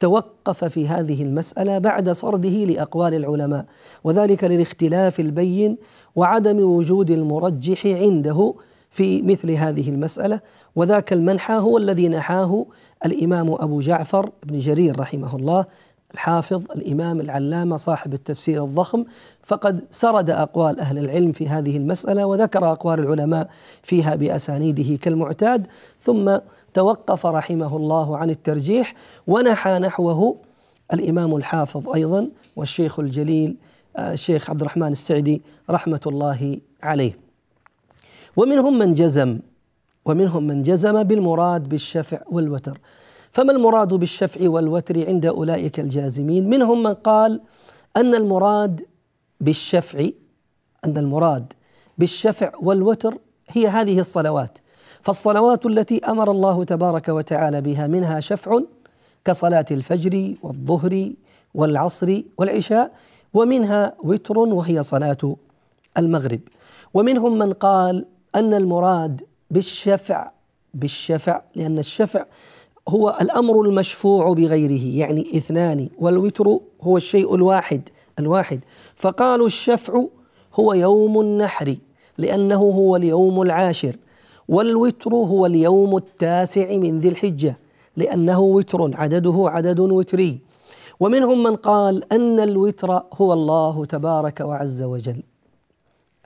توقف 0.00 0.64
في 0.64 0.88
هذه 0.88 1.22
المسألة 1.22 1.78
بعد 1.78 2.12
سرده 2.12 2.64
لأقوال 2.64 3.14
العلماء 3.14 3.66
وذلك 4.04 4.44
للاختلاف 4.44 5.20
البين 5.20 5.76
وعدم 6.16 6.60
وجود 6.60 7.10
المرجح 7.10 7.86
عنده 7.86 8.54
في 8.96 9.22
مثل 9.22 9.50
هذه 9.50 9.90
المسألة. 9.90 10.40
وذاك 10.76 11.12
المنحى 11.12 11.54
هو 11.54 11.78
الذي 11.78 12.08
نحاه 12.08 12.66
الإمام 13.06 13.52
أبو 13.52 13.80
جعفر 13.80 14.30
بن 14.42 14.58
جرير 14.58 15.00
رحمه 15.00 15.36
الله 15.36 15.64
الحافظ 16.14 16.62
الإمام 16.76 17.20
العلامة 17.20 17.76
صاحب 17.76 18.14
التفسير 18.14 18.64
الضخم. 18.64 19.04
فقد 19.44 19.84
سرد 19.90 20.30
أقوال 20.30 20.80
أهل 20.80 20.98
العلم 20.98 21.32
في 21.32 21.48
هذه 21.48 21.76
المسألة 21.76 22.26
وذكر 22.26 22.72
أقوال 22.72 22.98
العلماء 22.98 23.50
فيها 23.82 24.14
بأسانيده 24.14 24.96
كالمعتاد. 24.96 25.66
ثم 26.02 26.38
توقف 26.74 27.26
رحمه 27.26 27.76
الله 27.76 28.16
عن 28.16 28.30
الترجيح 28.30 28.94
ونحى 29.26 29.78
نحوه 29.78 30.36
الإمام 30.92 31.36
الحافظ 31.36 31.88
أيضا 31.94 32.28
والشيخ 32.56 33.00
الجليل 33.00 33.56
آه، 33.96 34.12
الشيخ 34.12 34.50
عبد 34.50 34.60
الرحمن 34.60 34.92
السعدي 34.92 35.42
رحمة 35.70 36.00
الله 36.06 36.58
عليه. 36.82 37.25
ومنهم 38.36 38.78
من 38.78 38.94
جزم 38.94 39.38
ومنهم 40.04 40.42
من 40.46 40.62
جزم 40.62 41.02
بالمراد 41.02 41.68
بالشفع 41.68 42.20
والوتر. 42.30 42.80
فما 43.32 43.52
المراد 43.52 43.94
بالشفع 43.94 44.48
والوتر 44.48 45.06
عند 45.06 45.26
أولئك 45.26 45.80
الجازمين؟ 45.80 46.48
منهم 46.48 46.82
من 46.82 46.94
قال 46.94 47.40
أن 47.96 48.14
المراد 48.14 48.86
بالشفع 49.40 50.08
أن 50.84 50.98
المراد 50.98 51.52
بالشفع 51.98 52.52
والوتر 52.62 53.18
هي 53.48 53.68
هذه 53.68 54.00
الصلوات. 54.00 54.58
فالصلوات 55.02 55.66
التي 55.66 55.98
أمر 55.98 56.30
الله 56.30 56.64
تبارك 56.64 57.08
وتعالى 57.08 57.60
بها 57.60 57.86
منها 57.86 58.20
شفع 58.20 58.60
كصلاة 59.24 59.66
الفجر 59.70 60.34
والظهر 60.42 61.12
والعصر 61.54 62.22
والعشاء 62.38 62.92
ومنها 63.34 63.94
وتر 64.04 64.38
وهي 64.38 64.82
صلاة 64.82 65.36
المغرب. 65.98 66.40
ومنهم 66.94 67.38
من 67.38 67.52
قال 67.52 68.04
أن 68.36 68.54
المراد 68.54 69.22
بالشفع 69.50 70.30
بالشفع 70.74 71.40
لأن 71.54 71.78
الشفع 71.78 72.24
هو 72.88 73.18
الأمر 73.20 73.60
المشفوع 73.60 74.32
بغيره 74.32 74.98
يعني 74.98 75.20
اثنان 75.36 75.88
والوتر 75.98 76.58
هو 76.82 76.96
الشيء 76.96 77.34
الواحد 77.34 77.88
الواحد. 78.18 78.60
فقالوا 78.96 79.46
الشفع 79.46 80.04
هو 80.54 80.72
يوم 80.72 81.20
النحر 81.20 81.76
لأنه 82.18 82.56
هو 82.56 82.96
اليوم 82.96 83.42
العاشر 83.42 83.96
والوتر 84.48 85.14
هو 85.14 85.46
اليوم 85.46 85.96
التاسع 85.96 86.76
من 86.76 87.00
ذي 87.00 87.08
الحجة 87.08 87.58
لأنه 87.96 88.40
وتر 88.40 88.90
عدده 88.94 89.44
عدد 89.48 89.80
وتري. 89.80 90.38
ومنهم 91.00 91.42
من 91.42 91.56
قال 91.56 92.12
أن 92.12 92.40
الوتر 92.40 93.02
هو 93.12 93.32
الله 93.32 93.84
تبارك 93.84 94.40
وعز 94.40 94.82
وجل 94.82 95.22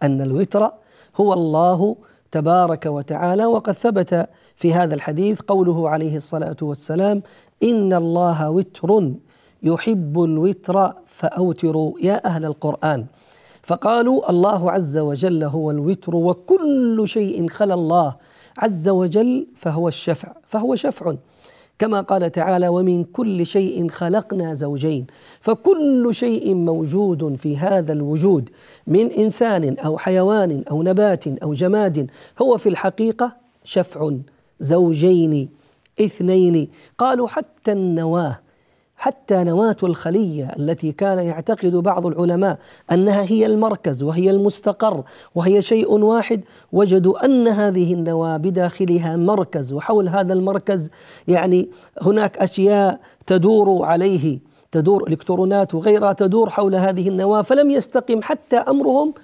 أن 0.02 0.20
الوتر 0.20 0.70
هو 1.16 1.32
الله 1.32 1.96
تبارك 2.30 2.86
وتعالى. 2.86 3.46
وقد 3.46 3.72
ثبت 3.72 4.28
في 4.56 4.74
هذا 4.74 4.94
الحديث 4.94 5.40
قوله 5.40 5.88
عليه 5.88 6.16
الصلاة 6.16 6.56
والسلام 6.62 7.22
إن 7.62 7.92
الله 7.92 8.50
وتر 8.50 9.12
يحب 9.62 10.22
الوتر 10.22 10.92
فأوتروا 11.06 11.92
يا 12.02 12.26
أهل 12.26 12.44
القرآن. 12.44 13.06
فقالوا 13.62 14.30
الله 14.30 14.70
عز 14.70 14.98
وجل 14.98 15.44
هو 15.44 15.70
الوتر 15.70 16.16
وكل 16.16 17.02
شيء 17.06 17.48
خلا 17.48 17.74
الله 17.74 18.16
عز 18.58 18.88
وجل 18.88 19.46
فهو 19.56 19.88
الشفع 19.88 20.32
فهو 20.48 20.74
شفع. 20.74 21.16
كما 21.80 22.00
قال 22.00 22.32
تعالى 22.32 22.68
ومن 22.68 23.04
كل 23.04 23.46
شيء 23.46 23.88
خلقنا 23.88 24.54
زوجين 24.54 25.06
فكل 25.40 26.08
شيء 26.14 26.54
موجود 26.54 27.34
في 27.34 27.56
هذا 27.56 27.92
الوجود 27.92 28.50
من 28.86 29.10
انسان 29.12 29.76
أو 29.78 29.98
حيوان 29.98 30.64
أو 30.70 30.82
نبات 30.82 31.26
أو 31.28 31.52
جماد 31.52 32.10
هو 32.42 32.58
في 32.58 32.68
الحقيقة 32.68 33.36
شفع 33.64 34.10
زوجين 34.60 35.48
اثنين 36.00 36.68
قالوا 36.98 37.28
حتى 37.28 37.72
النواه 37.72 38.38
حتى 39.00 39.44
نواة 39.44 39.76
الخلية 39.82 40.50
التي 40.58 40.92
كان 40.92 41.18
يعتقد 41.18 41.76
بعض 41.76 42.06
العلماء 42.06 42.58
أنها 42.92 43.22
هي 43.22 43.46
المركز 43.46 44.02
وهي 44.02 44.30
المستقر 44.30 45.02
وهي 45.34 45.62
شيء 45.62 45.92
واحد 45.92 46.44
وجدوا 46.72 47.24
أن 47.24 47.48
هذه 47.48 47.94
النواة 47.94 48.36
بداخلها 48.36 49.16
مركز 49.16 49.72
وحول 49.72 50.08
هذا 50.08 50.32
المركز 50.32 50.90
يعني 51.28 51.68
هناك 52.02 52.38
أشياء 52.38 53.00
تدور 53.26 53.84
عليه 53.84 54.38
تدور 54.72 55.08
إلكترونات 55.08 55.74
وغيرها 55.74 56.12
تدور 56.12 56.50
حول 56.50 56.74
هذه 56.74 57.08
النواة 57.08 57.42
فلم 57.42 57.70
يستقم 57.70 58.22
حتى 58.22 58.56
أمرهم 58.56 59.14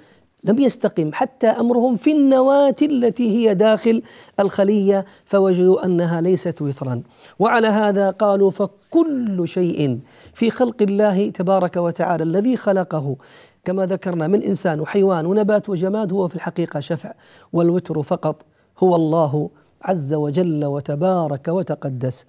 لم 0.46 0.58
يستقم 0.58 1.12
حتى 1.12 1.46
أمرهم 1.46 1.96
في 1.96 2.12
النواة 2.12 2.76
التي 2.82 3.30
هي 3.30 3.54
داخل 3.54 4.02
الخلية 4.40 5.04
فوجدوا 5.24 5.84
أنها 5.84 6.20
ليست 6.20 6.62
وترا. 6.62 7.02
وعلى 7.38 7.66
هذا 7.66 8.10
قالوا 8.10 8.50
فكل 8.50 9.48
شيء 9.48 9.98
في 10.34 10.50
خلق 10.50 10.82
الله 10.82 11.30
تبارك 11.30 11.76
وتعالى 11.76 12.24
الذي 12.24 12.56
خلقه. 12.56 13.16
كما 13.64 13.86
ذكرنا 13.86 14.26
من 14.26 14.42
إنسان 14.42 14.80
وحيوان 14.80 15.26
ونبات 15.26 15.68
وجماد 15.68 16.12
هو 16.12 16.28
في 16.28 16.36
الحقيقة 16.36 16.80
شفع 16.80 17.12
والوتر 17.52 18.02
فقط 18.02 18.42
هو 18.78 18.96
الله 18.96 19.50
عز 19.82 20.14
وجل 20.14 20.64
وتبارك 20.64 21.48
وتقدس. 21.48 22.26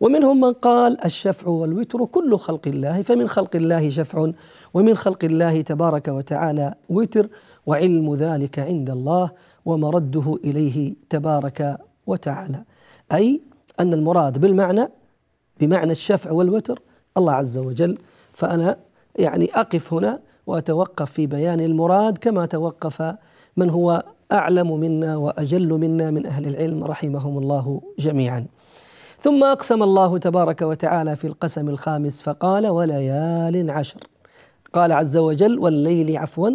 ومنهم 0.00 0.40
من 0.40 0.52
قال 0.52 1.04
الشفع 1.04 1.48
والوتر 1.48 2.04
كل 2.04 2.38
خلق 2.38 2.68
الله 2.68 3.02
فمن 3.02 3.28
خلق 3.28 3.56
الله 3.56 3.90
شفع 3.90 4.30
ومن 4.74 4.94
خلق 4.94 5.24
الله 5.24 5.60
تبارك 5.60 6.08
وتعالى 6.08 6.74
وتر. 6.88 7.28
وعلم 7.68 8.14
ذلك 8.14 8.58
عند 8.58 8.90
الله 8.90 9.30
ومرده 9.64 10.38
إليه 10.44 10.94
تبارك 11.10 11.78
وتعالى 12.06 12.64
أي 13.12 13.40
أن 13.80 13.94
المراد 13.94 14.38
بالمعنى 14.38 14.88
بمعنى 15.60 15.92
الشفع 15.92 16.32
والوتر 16.32 16.82
الله 17.16 17.32
عز 17.32 17.58
وجل 17.58 17.98
فأنا 18.32 18.76
يعني 19.18 19.50
أقف 19.54 19.94
هنا 19.94 20.20
وأتوقف 20.46 21.10
في 21.10 21.26
بيان 21.26 21.60
المراد 21.60 22.18
كما 22.18 22.46
توقف 22.46 23.14
من 23.56 23.70
هو 23.70 24.02
أعلم 24.32 24.80
منا 24.80 25.16
وأجل 25.16 25.72
منا 25.72 26.10
من 26.10 26.26
أهل 26.26 26.46
العلم 26.46 26.84
رحمهم 26.84 27.38
الله 27.38 27.82
جميعا. 27.98 28.46
ثم 29.20 29.44
أقسم 29.44 29.82
الله 29.82 30.18
تبارك 30.18 30.62
وتعالى 30.62 31.16
في 31.16 31.26
القسم 31.26 31.68
الخامس 31.68 32.22
فقال 32.22 32.66
وليال 32.66 33.70
عشر. 33.70 34.00
قال 34.72 34.92
عز 34.92 35.16
وجل 35.16 35.58
والليل 35.58 36.16
عفوا 36.16 36.50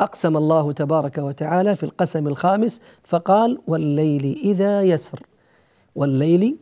أقسم 0.00 0.36
الله 0.36 0.72
تبارك 0.72 1.18
وتعالى 1.18 1.76
في 1.76 1.82
القسم 1.82 2.28
الخامس 2.28 2.80
فقال 3.04 3.58
والليل 3.66 4.40
إذا 4.44 4.82
يسر. 4.82 5.20
والليل 5.94 6.56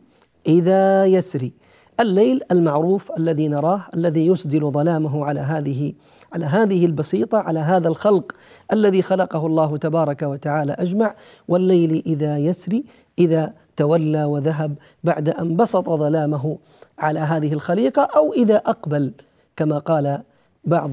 إذا 0.47 1.05
يسري 1.05 1.53
الليل 1.99 2.41
المعروف 2.51 3.11
الذي 3.17 3.47
نراه 3.47 3.81
الذي 3.93 4.27
يسدل 4.27 4.71
ظلامه 4.71 5.25
على 5.25 5.39
هذه 5.39 5.93
على 6.33 6.45
هذه 6.45 6.85
البسيطة 6.85 7.37
على 7.37 7.59
هذا 7.59 7.87
الخلق 7.87 8.31
الذي 8.73 9.01
خلقه 9.01 9.45
الله 9.45 9.77
تبارك 9.77 10.21
وتعالى 10.21 10.73
أجمع. 10.73 11.15
والليل 11.47 12.03
إذا 12.05 12.37
يسري 12.37 12.83
إذا 13.19 13.53
تولى 13.75 14.23
وذهب 14.23 14.75
بعد 15.03 15.29
أن 15.29 15.55
بسط 15.55 15.89
ظلامه 15.89 16.57
على 16.99 17.19
هذه 17.19 17.53
الخليقة 17.53 18.01
أو 18.01 18.33
إذا 18.33 18.55
أقبل 18.55 19.13
كما 19.55 19.77
قال 19.77 20.21
بعض 20.65 20.91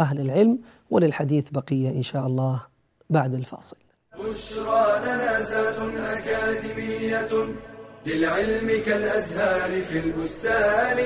أهل 0.00 0.20
العلم 0.20 0.58
وللحديث 0.90 1.50
بقية 1.50 1.90
إن 1.90 2.02
شاء 2.02 2.26
الله 2.26 2.66
بعد 3.10 3.34
الفاصل. 3.34 3.76
بشرى 4.18 5.00
لنا 5.04 5.40
زاد 5.40 5.78
أكاديمية 5.96 7.28
للعلم 8.06 8.82
كالأزهار 8.86 9.82
في 9.82 9.98
البستان. 9.98 10.98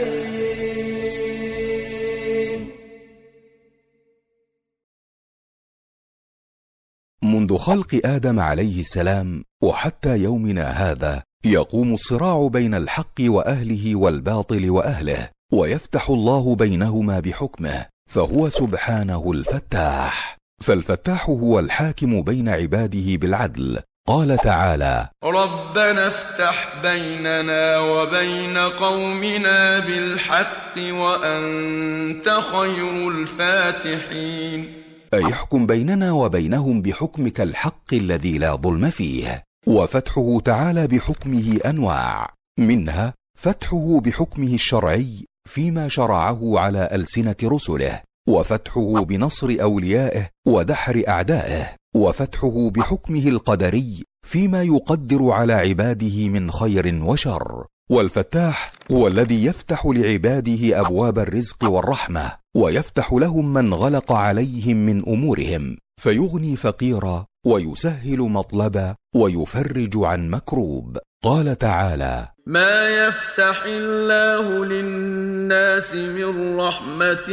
منذ 7.23 7.57
خلق 7.57 8.01
آدم 8.05 8.41
عليه 8.41 8.81
السلام 8.81 9.45
وحتى 9.63 10.19
يومنا 10.19 10.71
هذا 10.71 11.23
يقوم 11.45 11.95
الصراع 11.95 12.47
بين 12.47 12.75
الحق 12.75 13.21
وأهله 13.21 13.97
والباطل 13.97 14.71
وأهله 14.71 15.31
ويفتح 15.53 16.11
الله 16.11 16.57
بينهما 16.57 17.21
بحكمه 17.21 17.87
فهو 18.11 18.49
سبحانه 18.49 19.31
الفتاح. 19.31 20.39
فالفتاح 20.63 21.31
هو 21.31 21.59
الحاكم 21.59 22.23
بين 22.23 22.49
عباده 22.49 23.17
بالعدل. 23.17 23.81
قال 24.09 24.37
تعالى 24.39 25.09
ربنا 25.25 26.07
افتح 26.07 26.83
بيننا 26.83 27.79
وبين 27.79 28.59
قومنا 28.59 29.79
بالحق 29.79 30.79
وأنت 30.79 32.29
خير 32.53 33.09
الفاتحين. 33.09 34.83
اي 35.15 35.25
احكم 35.25 35.67
بيننا 35.67 36.13
وبينهم 36.13 36.83
بحكمك 36.83 37.41
الحق 37.41 37.95
الذي 37.95 38.39
لا 38.39 38.55
ظلم 38.55 38.91
فيه. 38.91 39.45
وفتحه 39.67 40.41
تعالى 40.45 40.87
بحكمه 40.87 41.61
أنواع. 41.67 42.35
منها 42.59 43.15
فتحه 43.39 44.01
بحكمه 44.01 44.55
الشرعي 44.55 45.27
فيما 45.49 45.89
شرعه 45.89 46.59
على 46.59 46.89
ألسنة 46.93 47.37
رسله 47.45 48.01
وفتحه 48.29 49.05
بنصر 49.05 49.57
أوليائه 49.61 50.29
ودحر 50.47 51.03
أعدائه 51.09 51.67
وفتحه 51.97 52.71
بحكمه 52.71 53.29
القدري 53.29 54.05
فيما 54.27 54.63
يقدر 54.63 55.31
على 55.31 55.53
عباده 55.53 56.29
من 56.29 56.51
خير 56.51 57.01
وشر. 57.03 57.67
والفتاح 57.91 58.73
هو 58.93 59.07
الذي 59.07 59.45
يفتح 59.45 59.87
لعباده 59.87 60.81
أبواب 60.81 61.19
الرزق 61.19 61.71
والرحمة 61.71 62.33
ويفتح 62.57 63.13
لهم 63.13 63.53
من 63.53 63.75
غلق 63.75 64.13
عليهم 64.13 64.77
من 64.77 65.09
أمورهم 65.09 65.77
فيغني 66.03 66.57
فقيرا 66.57 67.27
ويسهل 67.47 68.19
مطلبا 68.19 68.95
ويفرج 69.17 69.93
عن 69.97 70.31
مكروب. 70.31 70.99
قال 71.25 71.59
تعالى 71.59 72.29
ما 72.47 72.89
يفتح 72.89 73.63
الله 73.67 74.65
للناس 74.65 75.95
من 75.95 76.61
رحمة 76.61 77.29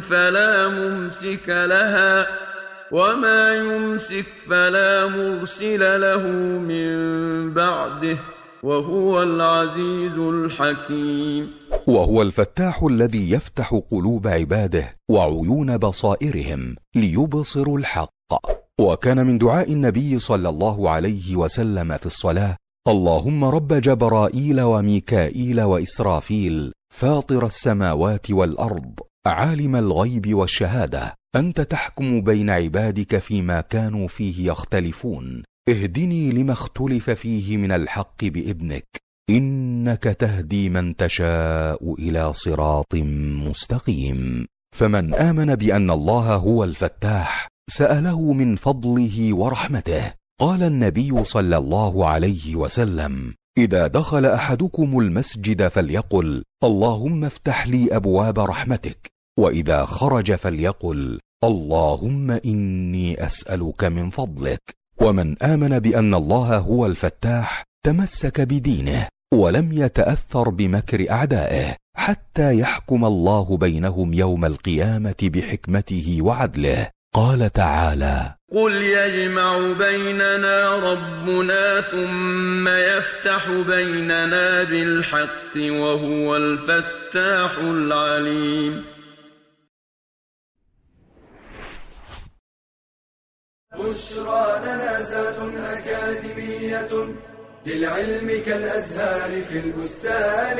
فلا 0.00 0.68
ممسك 0.68 1.48
لها 1.48 2.26
وما 2.92 3.54
يمسك 3.54 4.24
فلا 4.50 5.06
مرسل 5.06 6.00
له 6.00 6.22
من 6.70 6.94
بعده 7.54 8.18
وهو 8.62 9.22
العزيز 9.22 10.18
الحكيم. 10.18 11.50
وهو 11.86 12.22
الفتاح 12.22 12.82
الذي 12.82 13.32
يفتح 13.32 13.80
قلوب 13.90 14.26
عباده 14.26 14.96
وعيون 15.08 15.78
بصائرهم 15.78 16.76
ليبصروا 16.94 17.78
الحق. 17.78 18.10
وكان 18.80 19.26
من 19.26 19.38
دعاء 19.38 19.72
النبي 19.72 20.18
صلى 20.18 20.48
الله 20.48 20.90
عليه 20.90 21.36
وسلم 21.36 21.96
في 21.96 22.06
الصلاة 22.06 22.56
اللهم 22.90 23.44
رب 23.44 23.72
جبرائيل 23.72 24.60
وميكائيل 24.60 25.60
وإسرافيل 25.60 26.72
فاطر 26.94 27.46
السماوات 27.46 28.30
والأرض 28.30 29.00
عالم 29.26 29.76
الغيب 29.76 30.34
والشهادة 30.34 31.14
أنت 31.36 31.60
تحكم 31.60 32.20
بين 32.20 32.50
عبادك 32.50 33.18
فيما 33.18 33.60
كانوا 33.60 34.08
فيه 34.08 34.50
يختلفون 34.50 35.42
اهدني 35.68 36.32
لما 36.32 36.52
اختلف 36.52 37.10
فيه 37.10 37.56
من 37.56 37.72
الحق 37.72 38.24
بإذنك 38.24 38.86
إنك 39.30 40.02
تهدي 40.02 40.68
من 40.68 40.96
تشاء 40.96 41.94
إلى 41.98 42.32
صراط 42.32 42.94
مستقيم. 43.46 44.46
فمن 44.76 45.14
آمن 45.14 45.54
بأن 45.54 45.90
الله 45.90 46.34
هو 46.34 46.64
الفتاح 46.64 47.48
سأله 47.70 48.32
من 48.32 48.56
فضله 48.56 49.34
ورحمته. 49.34 50.19
قال 50.40 50.62
النبي 50.62 51.24
صلى 51.24 51.56
الله 51.56 52.06
عليه 52.06 52.56
وسلم 52.56 53.34
إذا 53.58 53.86
دخل 53.86 54.26
أحدكم 54.26 54.98
المسجد 54.98 55.68
فليقل 55.68 56.44
اللهم 56.64 57.24
افتح 57.24 57.66
لي 57.66 57.96
أبواب 57.96 58.38
رحمتك 58.38 59.10
وإذا 59.38 59.84
خرج 59.84 60.34
فليقل 60.34 61.20
اللهم 61.44 62.30
إني 62.30 63.26
أسألك 63.26 63.84
من 63.84 64.10
فضلك. 64.10 64.60
ومن 65.00 65.42
آمن 65.42 65.78
بأن 65.78 66.14
الله 66.14 66.58
هو 66.58 66.86
الفتاح 66.86 67.64
تمسك 67.86 68.40
بدينه 68.40 69.08
ولم 69.34 69.72
يتأثر 69.72 70.48
بمكر 70.48 71.10
أعدائه 71.10 71.76
حتى 71.96 72.58
يحكم 72.58 73.04
الله 73.04 73.56
بينهم 73.56 74.14
يوم 74.14 74.44
القيامة 74.44 75.20
بحكمته 75.22 76.18
وعدله. 76.20 76.90
قال 77.14 77.52
تعالى 77.52 78.34
قل 78.52 78.72
يجمع 78.82 79.58
بيننا 79.58 80.76
ربنا 80.76 81.80
ثم 81.80 82.68
يفتح 82.68 83.48
بيننا 83.50 84.62
بالحق 84.62 85.56
وهو 85.56 86.36
الفتاح 86.36 87.58
العليم 87.58 88.84
بشرى 93.78 94.60
لنا 94.64 95.02
زاد 95.02 95.38
أكاديمية 95.56 97.14
للعلم 97.66 98.42
كالأزهار 98.46 99.42
في 99.42 99.58
البستان 99.58 100.58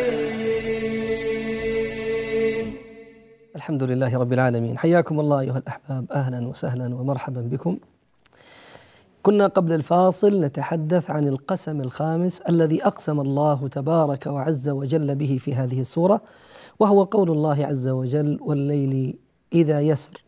الحمد 3.60 3.82
لله 3.82 4.18
رب 4.18 4.32
العالمين. 4.32 4.78
حياكم 4.78 5.20
الله 5.20 5.40
أيها 5.40 5.58
الأحباب. 5.58 6.12
أهلا 6.12 6.48
وسهلا 6.48 6.94
ومرحبا 6.94 7.40
بكم. 7.40 7.76
كنا 9.22 9.46
قبل 9.46 9.72
الفاصل 9.72 10.40
نتحدث 10.40 11.10
عن 11.10 11.28
القسم 11.28 11.80
الخامس 11.80 12.40
الذي 12.40 12.86
أقسم 12.86 13.20
الله 13.20 13.68
تبارك 13.68 14.26
وعز 14.26 14.68
وجل 14.68 15.14
به 15.14 15.38
في 15.40 15.54
هذه 15.54 15.80
السورة 15.80 16.20
وهو 16.78 17.02
قول 17.02 17.30
الله 17.30 17.66
عز 17.66 17.88
وجل 17.88 18.38
والليل 18.42 19.14
إذا 19.52 19.80
يسر 19.80 20.22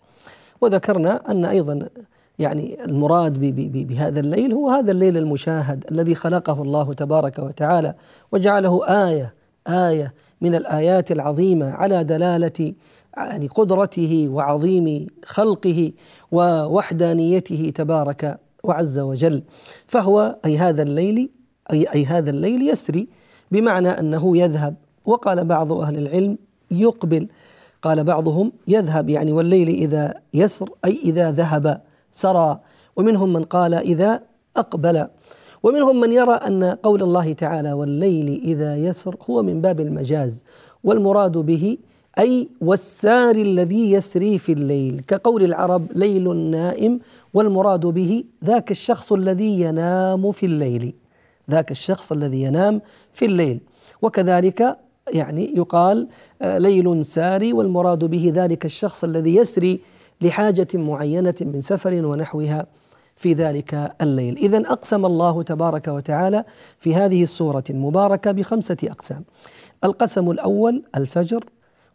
وذكرنا 0.61 1.31
أن 1.31 1.45
أيضا 1.45 1.89
يعني 2.39 2.85
المراد 2.85 3.41
بهذا 3.89 4.21
الليل 4.21 4.53
هو 4.53 4.71
هذا 4.71 4.93
الليل 4.93 5.17
المشاهد 5.17 5.85
الذي 5.91 6.15
خلقه 6.15 6.63
الله 6.63 6.95
تبارك 6.95 7.39
وتعالى 7.39 7.95
وجعله 8.33 8.87
آية 9.09 9.35
آية 9.69 10.15
من 10.41 10.55
الآيات 10.55 11.13
العظيمة 11.13 11.71
على 11.71 12.05
دلالة 12.05 12.73
يعني 13.17 13.47
قدرته 13.47 14.29
وعظيم 14.31 15.07
خلقه 15.25 15.93
ووحدانيته 16.33 17.73
تبارك 17.75 18.41
وعز 18.65 18.99
وجل. 18.99 19.43
فهو 19.87 20.39
أي 20.45 20.59
هذا 20.59 20.83
الليل 20.83 21.31
أي, 21.73 21.87
أي 21.95 22.05
هذا 22.05 22.31
الليل 22.31 22.69
يسري 22.69 23.09
بمعنى 23.51 23.89
أنه 23.89 24.37
يذهب. 24.37 24.75
وقال 25.05 25.45
بعض 25.45 25.73
أهل 25.73 25.97
العلم 25.99 26.39
يقبل. 26.71 27.29
قال 27.83 28.05
بعضهم 28.05 28.53
يذهب 28.69 29.11
يعني 29.11 29.33
والليل 29.33 29.69
إذا 29.69 30.15
يسر 30.35 30.71
أي 30.85 31.01
إذا 31.05 31.31
ذهب 31.31 31.81
سرى. 32.13 32.61
ومنهم 32.97 33.33
من 33.33 33.45
قال 33.45 33.75
إذا 33.75 34.23
أقبل. 34.57 35.07
ومنهم 35.63 36.01
من 36.01 36.13
يرى 36.13 36.35
أن 36.35 36.65
قول 36.65 37.03
الله 37.03 37.33
تعالى 37.33 37.73
والليل 37.73 38.41
إذا 38.45 38.77
يسر 38.77 39.17
هو 39.31 39.43
من 39.43 39.61
باب 39.61 39.81
المجاز 39.81 40.45
والمراد 40.85 41.39
به 41.39 41.79
أي 42.19 42.49
والسار 42.61 43.35
الذي 43.35 43.93
يسري 43.93 44.39
في 44.39 44.53
الليل 44.53 45.03
كقول 45.07 45.43
العرب 45.45 45.87
ليل 45.95 46.37
نائم 46.37 47.01
والمراد 47.35 47.87
به 47.87 48.25
ذاك 48.45 48.71
الشخص 48.71 49.13
الذي 49.13 49.61
ينام 49.61 50.33
في 50.33 50.47
الليل 50.47 50.95
ذاك 51.51 51.71
الشخص 51.71 52.13
الذي 52.13 52.43
ينام 52.43 52.81
في 53.15 53.25
الليل. 53.25 53.61
وكذلك 54.03 54.79
يعني 55.13 55.57
يقال 55.57 56.09
آه، 56.43 56.59
ليل 56.59 57.05
ساري 57.05 57.53
والمراد 57.53 58.05
به 58.05 58.33
ذلك 58.35 58.65
الشخص 58.65 59.05
الذي 59.05 59.37
يسري 59.37 59.81
لحاجة 60.21 60.69
معينة 60.75 61.35
من 61.41 61.61
سفر 61.61 62.07
ونحوها 62.07 62.67
في 63.17 63.33
ذلك 63.33 63.95
الليل. 64.01 64.37
إذا 64.37 64.59
أقسم 64.59 65.07
الله 65.07 65.43
تبارك 65.43 65.89
وتعالى 65.89 66.45
في 66.79 66.95
هذه 66.95 67.23
السورة 67.23 67.65
المباركة 67.71 68.33
بخمسة 68.33 68.77
أقسام. 68.85 69.25
القسم 69.85 70.31
الأول 70.31 70.83
الفجر 70.97 71.45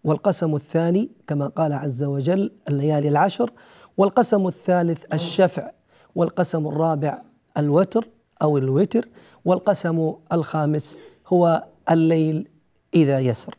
والقسم 0.04 0.56
الثاني 0.56 1.10
كما 1.28 1.48
قال 1.48 1.74
عز 1.74 2.04
وجل 2.04 2.52
الليالي 2.70 3.08
العشر 3.08 3.52
والقسم 3.98 4.48
الثالث 4.48 5.06
الشفع 5.14 5.72
والقسم 6.16 6.68
الرابع 6.68 7.22
الوتر 7.58 8.08
أو 8.42 8.58
الوتر 8.58 9.08
والقسم 9.46 10.14
الخامس 10.32 10.96
هو 11.28 11.64
الليل 11.92 12.48
إذا 12.94 13.20
يسر. 13.20 13.56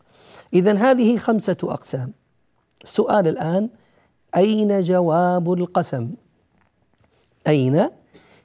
إذا 0.52 0.72
هذه 0.72 1.18
خمسة 1.18 1.56
أقسام. 1.62 2.12
السؤال 2.84 3.28
الآن 3.28 3.68
أين 4.36 4.80
جواب 4.80 5.52
القسم؟ 5.52 6.10
أين 7.46 7.88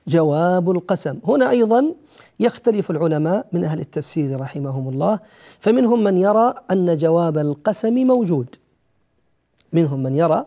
جواب 0.08 0.72
القسم؟ 0.72 1.20
هنا 1.26 1.50
أيضا 1.50 1.94
يختلف 2.40 2.92
العلماء 2.92 3.48
من 3.52 3.64
أهل 3.64 3.80
التفسير 3.80 4.40
رحمهم 4.40 4.90
الله 4.90 5.20
فمنهم 5.60 6.04
من 6.04 6.18
يرى 6.18 6.54
أن 6.72 6.98
جواب 6.98 7.38
القسم 7.38 7.94
موجود. 7.94 8.56
منهم 9.74 10.04
من 10.04 10.16
يرى 10.16 10.46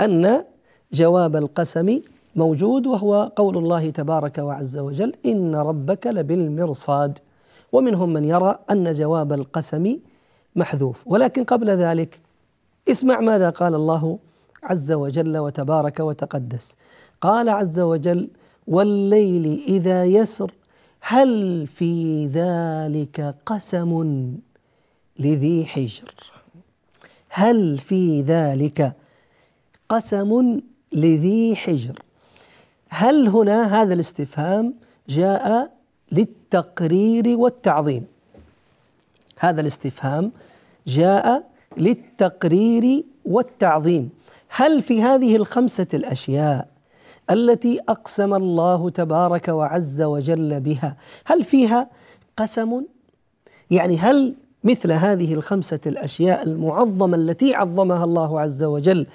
أن 0.00 0.44
جواب 0.92 1.36
القسم 1.36 2.00
موجود 2.36 2.86
وهو 2.86 3.32
قول 3.36 3.56
الله 3.56 3.90
تبارك 3.90 4.38
وعز 4.38 4.78
وجل 4.78 5.14
إن 5.26 5.54
ربك 5.54 6.06
لبالمرصاد. 6.06 7.18
ومنهم 7.72 8.12
من 8.12 8.24
يرى 8.24 8.58
أن 8.70 8.92
جواب 8.92 9.32
القسم 9.32 9.98
محذوف. 10.56 11.02
ولكن 11.06 11.44
قبل 11.44 11.70
ذلك 11.70 12.20
اسمع 12.90 13.20
ماذا 13.20 13.50
قال 13.50 13.74
الله 13.74 14.18
عز 14.62 14.92
وجل 14.92 15.38
وتبارك 15.38 16.00
وتقدس. 16.00 16.76
قال 17.20 17.48
عز 17.48 17.80
وجل 17.80 18.28
والليل 18.66 19.64
إذا 19.68 20.04
يسر 20.04 20.50
هل 21.08 21.66
في 21.66 22.26
ذلك 22.26 23.34
قسم 23.46 24.32
لذي 25.18 25.66
حجر؟ 25.66 26.14
هل 27.28 27.78
في 27.78 28.22
ذلك 28.22 28.96
قسم 29.88 30.60
لذي 30.92 31.56
حجر؟ 31.56 32.02
هل 32.88 33.28
هنا 33.28 33.82
هذا 33.82 33.94
الاستفهام 33.94 34.74
جاء 35.08 35.72
للتقرير 36.12 37.38
والتعظيم؟ 37.38 38.06
هذا 39.38 39.60
الاستفهام 39.60 40.32
جاء 40.86 41.50
للتقرير 41.76 43.04
والتعظيم. 43.24 44.10
هل 44.48 44.82
في 44.82 45.02
هذه 45.02 45.36
الخمسة 45.36 45.88
الأشياء 45.94 46.75
التي 47.30 47.80
أقسم 47.88 48.34
الله 48.34 48.90
تبارك 48.90 49.48
وعز 49.48 50.02
وجل 50.02 50.60
بها. 50.60 50.96
هل 51.24 51.44
فيها 51.44 51.90
قسم؟ 52.36 52.82
يعني 53.70 53.98
هل 53.98 54.34
مثل 54.64 54.92
هذه 54.92 55.34
الخمسة 55.34 55.80
الأشياء 55.86 56.42
المعظمة 56.42 57.16
التي 57.16 57.54
عظمها 57.54 58.04
الله 58.04 58.40
عز 58.40 58.64
وجل 58.64 59.06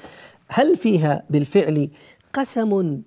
هل 0.47 0.77
فيها 0.77 1.23
بالفعل 1.29 1.89
قسم 2.33 3.01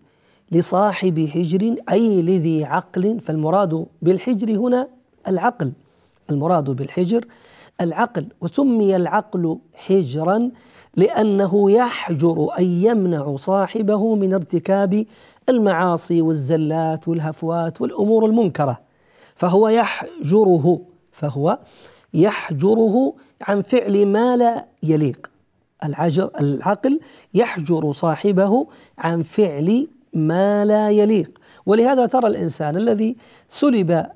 لصاحب 0.52 1.28
حجر 1.34 1.76
أي 1.90 2.22
لذي 2.22 2.64
عقل؟ 2.64 3.20
فالمراد 3.20 3.86
بالحجر 4.02 4.50
هنا 4.50 4.88
العقل 5.28 5.72
المراد 6.30 6.70
بالحجر 6.70 7.24
العقل 7.80 8.26
وسمي 8.40 8.96
العقل 8.96 9.58
حجرا 9.74 10.50
لأنه 10.96 11.70
يحجر 11.70 12.48
أي 12.58 12.66
يمنع 12.66 13.36
صاحبه 13.36 14.14
من 14.14 14.34
ارتكاب 14.34 15.06
المعاصي 15.48 16.22
والزلات 16.22 17.08
والهفوات 17.08 17.80
والأمور 17.80 18.26
المنكرة. 18.26 18.80
فهو 19.36 19.68
يحجره 19.68 20.80
فهو 21.12 21.58
يحجره 22.14 23.14
عن 23.42 23.62
فعل 23.62 24.06
ما 24.06 24.36
لا 24.36 24.64
يليق. 24.82 25.30
العجر 25.84 26.30
العقل 26.40 27.00
يحجر 27.34 27.92
صاحبه 27.92 28.66
عن 28.98 29.22
فعل 29.22 29.88
ما 30.12 30.64
لا 30.64 30.90
يليق. 30.90 31.38
ولهذا 31.66 32.06
ترى 32.06 32.26
الإنسان 32.26 32.76
الذي 32.76 33.16
سلب 33.48 34.06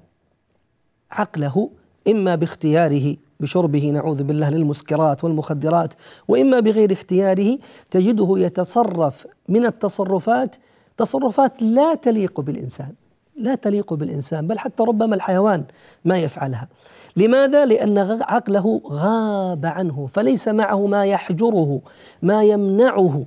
عقله 1.10 1.70
إما 2.08 2.34
باختياره 2.34 3.16
بشربه 3.40 3.90
نعوذ 3.90 4.22
بالله 4.22 4.50
للمسكرات 4.50 5.24
والمخدرات 5.24 5.94
وإما 6.28 6.60
بغير 6.60 6.92
اختياره 6.92 7.58
تجده 7.90 8.34
يتصرف 8.38 9.26
من 9.48 9.66
التصرفات 9.66 10.56
تصرفات 10.96 11.62
لا 11.62 11.94
تليق 11.94 12.40
بالإنسان 12.40 12.92
لا 13.38 13.54
تليق 13.54 13.94
بالإنسان 13.94 14.46
بل 14.46 14.58
حتى 14.58 14.82
ربما 14.82 15.14
الحيوان 15.14 15.64
ما 16.04 16.18
يفعلها. 16.18 16.68
لماذا؟ 17.16 17.66
لأن 17.66 17.98
عقله 18.22 18.80
غاب 18.90 19.66
عنه 19.66 20.06
فليس 20.06 20.48
معه 20.48 20.86
ما 20.86 21.04
يحجره 21.04 21.80
ما 22.22 22.42
يمنعه 22.42 23.26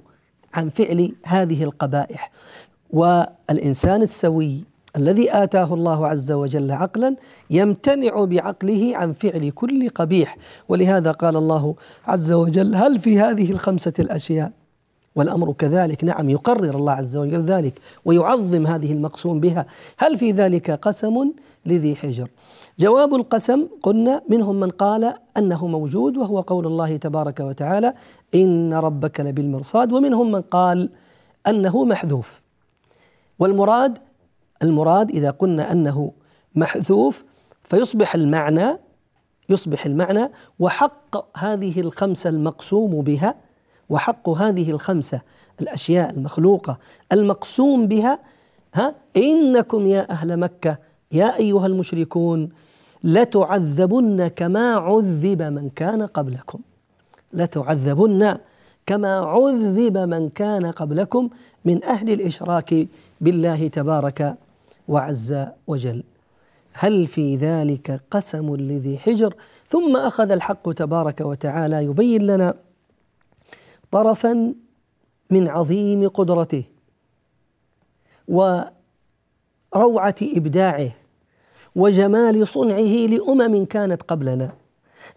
عن 0.54 0.70
فعل 0.70 1.12
هذه 1.24 1.64
القبائح. 1.64 2.32
والإنسان 2.90 4.02
السوي 4.02 4.64
الذي 4.96 5.32
آتاه 5.32 5.74
الله 5.74 6.08
عز 6.08 6.32
وجل 6.32 6.72
عقلا 6.72 7.16
يمتنع 7.50 8.26
بعقله 8.26 8.92
عن 8.98 9.14
فعل 9.14 9.50
كل 9.50 9.90
قبيح. 9.90 10.38
ولهذا 10.70 11.12
قال 11.12 11.36
الله 11.36 11.76
عز 12.08 12.32
وجل 12.32 12.76
هل 12.76 13.00
في 13.00 13.20
هذه 13.20 13.52
الخمسة 13.52 13.94
الأشياء؟ 14.00 14.52
والأمر 15.16 15.52
كذلك. 15.54 16.04
نعم 16.04 16.30
يقرر 16.30 16.76
الله 16.76 16.94
عز 16.94 17.18
وجل 17.18 17.46
ذلك 17.46 17.80
ويعظم 18.06 18.68
هذه 18.68 18.92
المقسوم 18.92 19.40
بها. 19.40 19.66
هل 19.98 20.18
في 20.18 20.32
ذلك 20.32 20.72
قسم 20.72 21.32
لذي 21.66 21.96
حجر؟ 21.96 22.28
جواب 22.80 23.16
القسم 23.16 23.68
قلنا 23.84 24.22
منهم 24.30 24.60
من 24.60 24.70
قال 24.70 25.14
أنه 25.38 25.68
موجود 25.68 26.18
وهو 26.18 26.42
قول 26.42 26.68
الله 26.68 26.98
تبارك 26.98 27.40
وتعالى 27.40 27.94
إن 28.36 28.74
ربك 28.74 29.20
لبالمرصاد. 29.20 29.94
ومنهم 29.94 30.32
من 30.32 30.42
قال 30.42 30.90
أنه 31.48 31.86
محذوف. 31.86 32.42
والمراد 33.40 33.98
المراد 34.64 35.10
إذا 35.12 35.32
قلنا 35.32 35.72
أنه 35.72 36.12
محذوف 36.56 37.24
فيصبح 37.64 38.16
المعنى 38.16 38.78
يصبح 39.50 39.86
المعنى 39.86 40.30
وحق 40.60 41.38
هذه 41.38 41.80
الخمسة 41.80 42.30
المقسوم 42.30 43.02
بها 43.02 43.36
وحق 43.90 44.30
هذه 44.30 44.72
الخمسة 44.72 45.22
الأشياء 45.62 46.10
المخلوقة 46.10 46.78
المقسوم 47.12 47.88
بها 47.88 48.20
ها؟ 48.74 48.96
إنكم 49.18 49.88
يا 49.88 50.12
أهل 50.12 50.38
مكة 50.38 50.78
يا 51.12 51.38
أيها 51.38 51.66
المشركون 51.66 52.50
لتعذبن 53.04 54.28
كما 54.28 54.76
عذب 54.76 55.42
من 55.42 55.70
كان 55.70 56.02
قبلكم. 56.02 56.60
لتعذبن 57.34 58.38
كما 58.86 59.16
عذب 59.18 59.98
من 59.98 60.30
كان 60.30 60.66
قبلكم 60.66 61.30
من 61.66 61.84
أهل 61.84 62.10
الإشراك 62.10 62.88
بالله 63.22 63.68
تبارك 63.68 64.38
وعز 64.88 65.46
وجل. 65.68 66.04
هل 66.74 67.08
في 67.08 67.36
ذلك 67.36 68.02
قسم 68.12 68.56
لذي 68.56 68.98
حجر؟ 68.98 69.36
ثم 69.70 69.98
أخذ 69.98 70.32
الحق 70.32 70.72
تبارك 70.72 71.22
وتعالى 71.22 71.84
يبين 71.86 72.22
لنا 72.22 72.54
طرفا 73.92 74.54
من 75.30 75.48
عظيم 75.48 76.08
قدرته 76.08 76.64
وروعة 78.28 80.16
إبداعه 80.22 80.92
وجمال 81.76 82.48
صنعه 82.48 83.08
لأمم 83.08 83.66
كانت 83.66 84.02
قبلنا. 84.04 84.54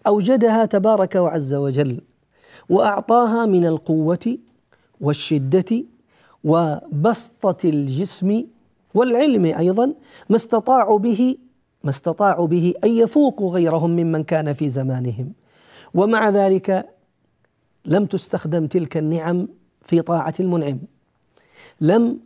أوجدها 0.07 0.65
تبارك 0.65 1.15
وعز 1.15 1.53
وجل 1.53 2.01
وأعطاها 2.69 3.45
من 3.45 3.65
القوة 3.65 4.37
والشدة 5.01 5.83
وبسطة 6.43 7.69
الجسم 7.69 8.43
والعلم 8.95 9.45
أيضا 9.45 9.93
ما 10.29 10.35
استطاعوا 10.35 10.99
به 10.99 11.37
ما 11.83 11.89
استطاعوا 11.89 12.47
به 12.47 12.73
أن 12.83 12.89
يفوقوا 12.89 13.51
غيرهم 13.51 13.89
ممن 13.89 14.23
كان 14.23 14.53
في 14.53 14.69
زمانهم. 14.69 15.33
ومع 15.93 16.29
ذلك 16.29 16.89
لم 17.85 18.05
تستخدم 18.05 18.67
تلك 18.67 18.97
النعم 18.97 19.47
في 19.81 20.01
طاعة 20.01 20.33
المنعم. 20.39 20.79
لم 21.81 22.19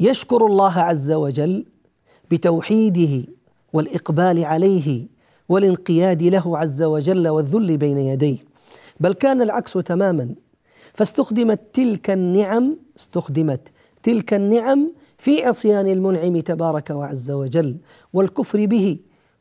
يشكروا 0.00 0.48
الله 0.48 0.78
عز 0.78 1.12
وجل 1.12 1.64
بتوحيده 2.30 3.32
والإقبال 3.72 4.44
عليه 4.44 5.06
والانقياد 5.48 6.22
له 6.22 6.58
عز 6.58 6.82
وجل 6.82 7.28
والذل 7.28 7.76
بين 7.76 7.98
يديه. 7.98 8.38
بل 9.00 9.12
كان 9.12 9.42
العكس 9.42 9.72
تماما. 9.72 10.34
فاستخدمت 10.94 11.60
تلك 11.72 12.10
النعم 12.10 12.76
استخدمت 12.98 13.72
تلك 14.02 14.34
النعم 14.34 14.92
في 15.18 15.44
عصيان 15.44 15.86
المنعم 15.86 16.40
تبارك 16.40 16.90
وعز 16.90 17.30
وجل 17.30 17.76
والكفر 18.12 18.66
به 18.66 18.98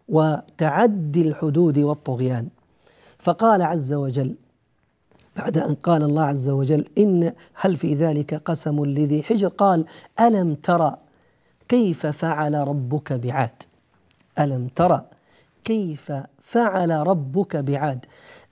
وتعدي 0.09 1.27
الحدود 1.27 1.79
والطغيان. 1.79 2.47
فقال 3.19 3.61
عز 3.61 3.93
وجل 3.93 4.35
بعد 5.37 5.57
أن 5.57 5.73
قال 5.73 6.03
الله 6.03 6.23
عز 6.23 6.49
وجل 6.49 6.85
إن 6.97 7.33
هل 7.53 7.77
في 7.77 7.95
ذلك 7.95 8.33
قسم 8.33 8.85
لذي 8.85 9.23
حجر؟ 9.23 9.47
قال 9.47 9.85
ألم 10.19 10.55
ترى 10.55 10.97
كيف 11.69 12.05
فعل 12.05 12.67
ربك 12.67 13.13
بعاد؟ 13.13 13.63
ألم 14.39 14.67
ترى 14.67 15.05
كيف 15.63 16.11
فعل 16.43 16.91
ربك 16.91 17.57
بعاد؟ 17.57 18.05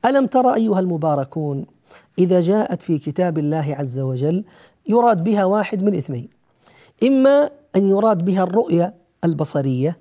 ألم 0.05 0.25
ترى 0.25 0.55
أيها 0.55 0.79
المباركون 0.79 1.65
إذا 2.19 2.41
جاءت 2.41 2.81
في 2.81 2.97
كتاب 2.97 3.37
الله 3.37 3.75
عز 3.79 3.99
وجل 3.99 4.43
يراد 4.89 5.23
بها 5.23 5.45
واحد 5.45 5.83
من 5.83 5.95
اثنين. 5.95 6.34
إما 7.03 7.49
أن 7.75 7.89
يراد 7.89 8.25
بها 8.25 8.43
الرؤية 8.43 8.93
البصرية 9.23 9.97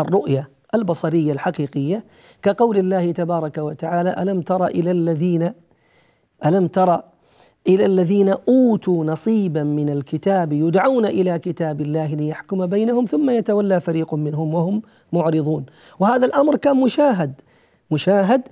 الرؤية 0.00 0.50
البصرية 0.74 1.32
الحقيقية 1.32 2.04
كقول 2.42 2.78
الله 2.78 3.12
تبارك 3.12 3.58
وتعالى 3.58 4.14
ألم 4.18 4.40
تر 4.40 4.66
إلى 4.66 4.90
الذين 4.90 5.52
ألم 6.46 6.66
تر 6.66 7.02
إلى 7.68 7.86
الذين 7.86 8.28
أوتوا 8.48 9.04
نصيبا 9.04 9.62
من 9.62 9.90
الكتاب 9.90 10.52
يدعون 10.52 11.06
إلى 11.06 11.38
كتاب 11.38 11.80
الله 11.80 12.14
ليحكم 12.14 12.66
بينهم 12.66 13.04
ثم 13.04 13.30
يتولى 13.30 13.80
فريق 13.80 14.14
منهم 14.14 14.54
وهم 14.54 14.82
معرضون. 15.12 15.66
وهذا 16.00 16.26
الأمر 16.26 16.56
كان 16.56 16.76
مشاهد 16.76 17.40
مشاهد 17.90 18.42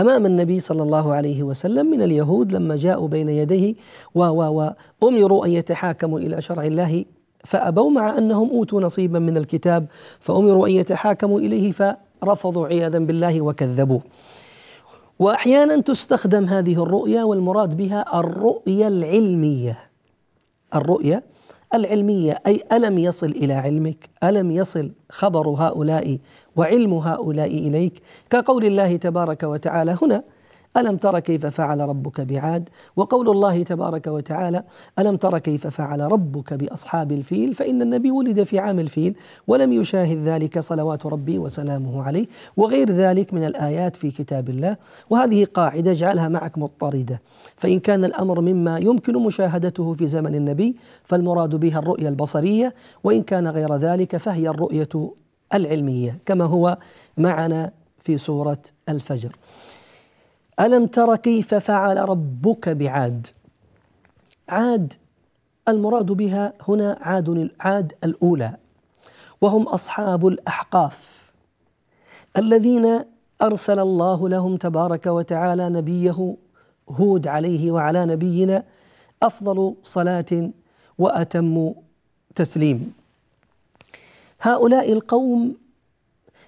أمام 0.00 0.26
النبي 0.26 0.60
صلى 0.60 0.82
الله 0.82 1.14
عليه 1.14 1.42
وسلم 1.42 1.86
من 1.86 2.02
اليهود 2.02 2.52
لما 2.52 2.76
جاءوا 2.76 3.08
بين 3.08 3.28
يديه 3.28 3.74
و 4.14 4.22
و 4.22 4.70
وامروا 5.00 5.46
أن 5.46 5.50
يتحاكموا 5.50 6.18
إلى 6.18 6.42
شرع 6.42 6.64
الله 6.64 7.04
فأبوا 7.44 7.90
مع 7.90 8.18
أنهم 8.18 8.50
أوتوا 8.50 8.80
نصيبا 8.80 9.18
من 9.18 9.36
الكتاب 9.36 9.86
فأمروا 10.20 10.66
أن 10.66 10.72
يتحاكموا 10.72 11.40
إليه 11.40 11.72
فرفضوا 11.72 12.66
عياذا 12.66 12.98
بالله 12.98 13.40
وكذبوا. 13.40 14.00
وأحيانا 15.18 15.80
تستخدم 15.80 16.44
هذه 16.44 16.82
الرؤيا 16.82 17.24
والمراد 17.24 17.76
بها 17.76 18.20
الرؤيا 18.20 18.88
العلمية. 18.88 19.78
الرؤيا 20.74 21.22
العلمية 21.74 22.38
أي 22.46 22.62
ألم 22.72 22.98
يصل 22.98 23.26
إلى 23.26 23.54
علمك؟ 23.54 24.08
ألم 24.24 24.50
يصل 24.50 24.92
خبر 25.10 25.48
هؤلاء 25.48 26.18
وعلم 26.56 26.94
هؤلاء 26.94 27.50
إليك 27.50 28.02
كقول 28.30 28.64
الله 28.64 28.96
تبارك 28.96 29.42
وتعالى 29.42 29.98
هنا 30.02 30.24
ألم 30.76 30.96
تر 30.96 31.18
كيف 31.18 31.46
فعل 31.46 31.80
ربك 31.80 32.20
بعاد؟ 32.20 32.68
وقول 32.96 33.28
الله 33.28 33.62
تبارك 33.62 34.06
وتعالى 34.06 34.64
ألم 34.98 35.16
تر 35.16 35.38
كيف 35.38 35.66
فعل 35.66 36.00
ربك 36.00 36.54
بأصحاب 36.54 37.12
الفيل؟ 37.12 37.54
فإن 37.54 37.82
النبي 37.82 38.10
ولد 38.10 38.42
في 38.42 38.58
عام 38.58 38.80
الفيل 38.80 39.16
ولم 39.46 39.72
يشاهد 39.72 40.18
ذلك 40.18 40.58
صلوات 40.58 41.06
ربي 41.06 41.38
وسلامه 41.38 42.02
عليه 42.02 42.26
وغير 42.56 42.90
ذلك 42.90 43.34
من 43.34 43.44
الآيات 43.44 43.96
في 43.96 44.10
كتاب 44.10 44.48
الله. 44.48 44.76
وهذه 45.10 45.44
قاعدة 45.44 45.90
اجعلها 45.90 46.28
معك 46.28 46.58
مضطرده 46.58 47.22
فإن 47.56 47.80
كان 47.80 48.04
الأمر 48.04 48.40
مما 48.40 48.78
يمكن 48.78 49.14
مشاهدته 49.14 49.94
في 49.94 50.08
زمن 50.08 50.34
النبي 50.34 50.76
فالمراد 51.04 51.54
بها 51.54 51.78
الرؤية 51.78 52.08
البصرية 52.08 52.74
وإن 53.04 53.22
كان 53.22 53.48
غير 53.48 53.76
ذلك 53.76 54.16
فهي 54.16 54.48
الرؤية 54.48 54.88
العلمية 55.54 56.18
كما 56.26 56.44
هو 56.44 56.78
معنا 57.16 57.72
في 58.04 58.18
سورة 58.18 58.62
الفجر. 58.88 59.36
ألم 60.60 60.86
تر 60.86 61.16
كيف 61.16 61.54
فعل 61.54 62.08
ربك 62.08 62.68
بعاد؟ 62.68 63.26
عاد 64.48 64.94
المراد 65.68 66.06
بها 66.06 66.52
هنا 66.68 66.98
عاد 67.00 67.50
عاد 67.60 67.92
الأولى 68.04 68.56
وهم 69.40 69.62
أصحاب 69.62 70.26
الأحقاف 70.26 71.32
الذين 72.38 73.04
أرسل 73.42 73.78
الله 73.78 74.28
لهم 74.28 74.56
تبارك 74.56 75.06
وتعالى 75.06 75.68
نبيه 75.68 76.36
هود 76.90 77.26
عليه 77.26 77.70
وعلى 77.70 78.06
نبينا 78.06 78.64
أفضل 79.22 79.74
صلاة 79.84 80.50
وأتم 80.98 81.74
تسليم. 82.34 82.92
هؤلاء 84.40 84.92
القوم 84.92 85.56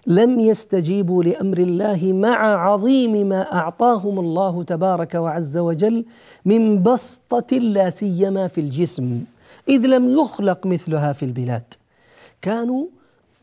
لم 0.07 0.41
يستجيبوا 0.41 1.25
لأمر 1.25 1.59
الله 1.59 2.13
مع 2.13 2.69
عظيم 2.71 3.29
ما 3.29 3.53
أعطاهم 3.53 4.19
الله 4.19 4.63
تبارك 4.63 5.15
وعز 5.15 5.57
وجل 5.57 6.05
من 6.45 6.83
بسطة 6.83 7.57
لا 7.57 7.91
سيما 7.91 8.49
في 8.49 8.61
الجسم 8.61 9.21
إذ 9.69 9.87
لم 9.87 10.11
يخلق 10.11 10.67
مثلها 10.67 11.13
في 11.13 11.25
البلاد. 11.25 11.75
كانوا 12.43 12.87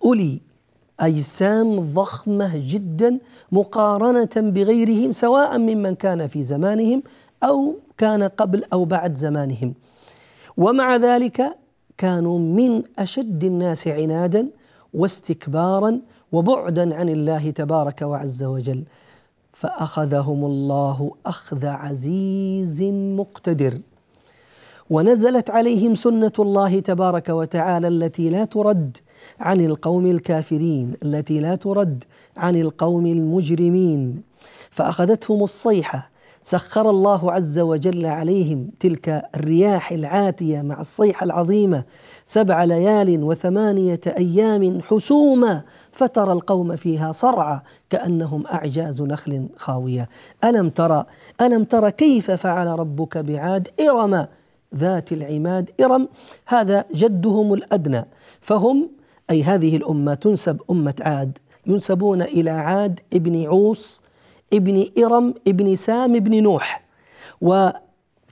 أولي 0.04 0.40
أجسام 1.00 1.80
ضخمة 1.80 2.52
جدا 2.56 3.20
مقارنة 3.52 4.30
بغيرهم 4.36 5.12
سواء 5.12 5.58
ممن 5.58 5.96
كان 5.96 6.28
في 6.28 6.44
زمانهم 6.44 7.04
أو 7.44 7.76
كان 7.98 8.24
قبل 8.24 8.64
أو 8.74 8.86
بعد 8.86 9.16
زمانهم. 9.16 9.74
ومع 10.58 10.96
ذلك 10.96 11.42
كانوا 11.98 12.40
من 12.40 12.84
أشد 13.00 13.44
الناس 13.44 13.88
عنادا 13.88 14.48
واستكبارا 14.94 16.00
وبعدا 16.32 16.96
عن 16.96 17.10
الله 17.10 17.50
تبارك 17.50 18.02
وعز 18.02 18.44
وجل. 18.44 18.84
فأخذهم 19.54 20.46
الله 20.46 21.12
أخذ 21.26 21.66
عزيز 21.66 22.84
مقتدر. 22.92 23.80
ونزلت 24.90 25.50
عليهم 25.50 25.96
سنة 25.96 26.32
الله 26.40 26.80
تبارك 26.80 27.30
وتعالى 27.30 27.88
التي 27.88 28.30
لا 28.30 28.46
ترد 28.46 28.98
عن 29.40 29.62
القوم 29.62 30.06
الكافرين 30.06 30.94
التي 31.04 31.40
لا 31.40 31.56
ترد 31.56 32.04
عن 32.38 32.56
القوم 32.56 33.06
المجرمين. 33.06 34.22
فأخذتهم 34.70 35.44
الصيحة 35.44 36.17
سخر 36.48 36.90
الله 36.90 37.32
عز 37.32 37.60
وجل 37.60 38.06
عليهم 38.06 38.70
تلك 38.80 39.30
الرياح 39.36 39.92
العاتية 39.92 40.62
مع 40.62 40.82
الصيحه 40.82 41.24
العظيمة. 41.24 41.84
سبع 42.26 42.64
ليال 42.64 43.24
وثمانية 43.24 44.00
أيام 44.18 44.82
حسوما 44.82 45.64
فترى 45.92 46.34
القوم 46.34 46.76
فيها 46.76 47.12
صرعى 47.12 47.60
كأنهم 47.90 48.48
أعجاز 48.48 49.02
نخل 49.02 49.50
خاوية. 49.58 50.10
ألم 50.44 50.70
ترى 50.70 51.06
ألم 51.42 51.64
ترى 51.64 51.92
كيف 51.92 52.32
فعل 52.32 52.68
ربك 52.68 53.18
بعاد 53.18 53.68
إرم 53.90 54.28
ذات 54.76 55.12
العماد 55.12 55.70
إرم. 55.82 56.08
هذا 56.46 56.86
جدهم 56.96 57.54
الأدنى. 57.54 58.06
فهم 58.42 58.90
أي 59.30 59.44
هذه 59.44 59.76
الأمة 59.76 60.14
تنسب 60.14 60.62
أمة 60.72 60.96
عاد 61.02 61.38
ينسبون 61.66 62.22
إلى 62.22 62.52
عاد 62.52 63.00
ابن 63.14 63.46
عوص 63.46 64.02
ابن 64.54 64.86
إرم 64.98 65.34
ابن 65.48 65.76
سام 65.76 66.16
ابن 66.16 66.44
نوح. 66.44 66.84
و 67.42 67.70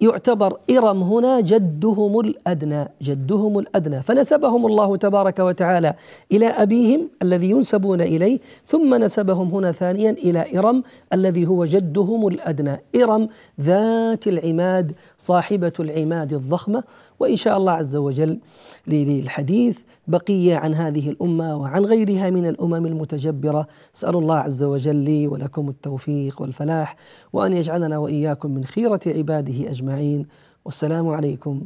يعتبر 0.01 0.57
إرم 0.69 1.03
هنا 1.03 1.41
جدهم 1.41 2.19
الأدنى 2.19 2.87
جدهم 3.01 3.59
الأدنى. 3.59 4.03
فنسبهم 4.03 4.65
الله 4.65 4.97
تبارك 4.97 5.39
وتعالى 5.39 5.93
إلى 6.31 6.47
أبيهم 6.47 7.09
الذي 7.21 7.49
ينسبون 7.49 8.01
إليه 8.01 8.39
ثم 8.67 8.95
نسبهم 8.95 9.47
هنا 9.49 9.71
ثانيا 9.71 10.11
إلى 10.11 10.59
إرم 10.59 10.83
الذي 11.13 11.47
هو 11.47 11.65
جدهم 11.65 12.27
الأدنى. 12.27 12.81
إرم 12.95 13.29
ذات 13.61 14.27
العماد 14.27 14.91
صاحبة 15.17 15.73
العماد 15.79 16.33
الضخمة. 16.33 16.83
وإن 17.19 17.35
شاء 17.35 17.57
الله 17.57 17.71
عز 17.71 17.95
وجل 17.95 18.39
للحديث 18.87 19.79
بقية 20.07 20.55
عن 20.55 20.75
هذه 20.75 21.09
الأمة 21.09 21.55
وعن 21.57 21.85
غيرها 21.85 22.29
من 22.29 22.47
الأمم 22.47 22.85
المتجبرة. 22.85 23.67
أسأل 23.95 24.15
الله 24.15 24.35
عز 24.35 24.63
وجل 24.63 24.95
لي 24.95 25.27
ولكم 25.27 25.69
التوفيق 25.69 26.41
والفلاح 26.41 26.95
وأن 27.33 27.53
يجعلنا 27.53 27.97
وإياكم 27.97 28.51
من 28.51 28.65
خيرة 28.65 28.99
عباده 29.07 29.69
أجمعين. 29.71 30.27
والسلام 30.65 31.07
عليكم 31.07 31.61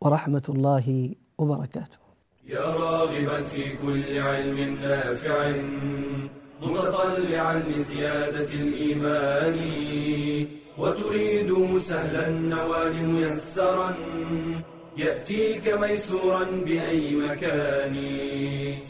ورحمة 0.00 0.42
الله 0.48 1.14
وبركاته. 1.38 1.98
يا 2.48 2.66
راغبا 2.84 3.42
في 3.42 3.76
كل 3.76 4.18
علم 4.18 4.78
نافع 4.82 5.52
متطلعا 6.62 7.58
لزيادة 7.58 8.52
الإيمان. 8.54 9.58
وتريد 10.78 11.78
سهلا 11.78 12.28
النوال 12.28 13.08
ميسرا 13.08 13.94
يأتيك 14.98 15.68
ميسورا 15.68 16.44
بأي 16.44 17.16
مكان. 17.16 17.96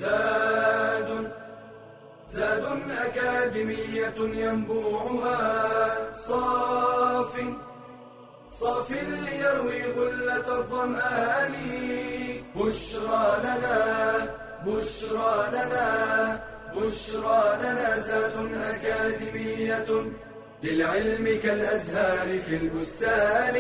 زاد 0.01 1.33
زاد 2.31 2.65
أكاديمية 2.91 4.19
ينبوعها. 4.19 6.13
صاف 6.13 7.33
صاف 8.53 8.91
ليروي 8.91 9.83
غلة 9.97 10.59
الظمآن. 10.59 11.55
بشرى 12.57 13.41
لنا 13.45 13.79
بشرى 14.67 15.49
لنا 15.53 16.41
بشرى 16.77 17.59
لنا. 17.63 18.01
زاد 18.01 18.37
أكاديمية 18.55 19.91
للعلم 20.63 21.41
كالأزهار 21.43 22.39
في 22.39 22.57
البستان. 22.57 23.57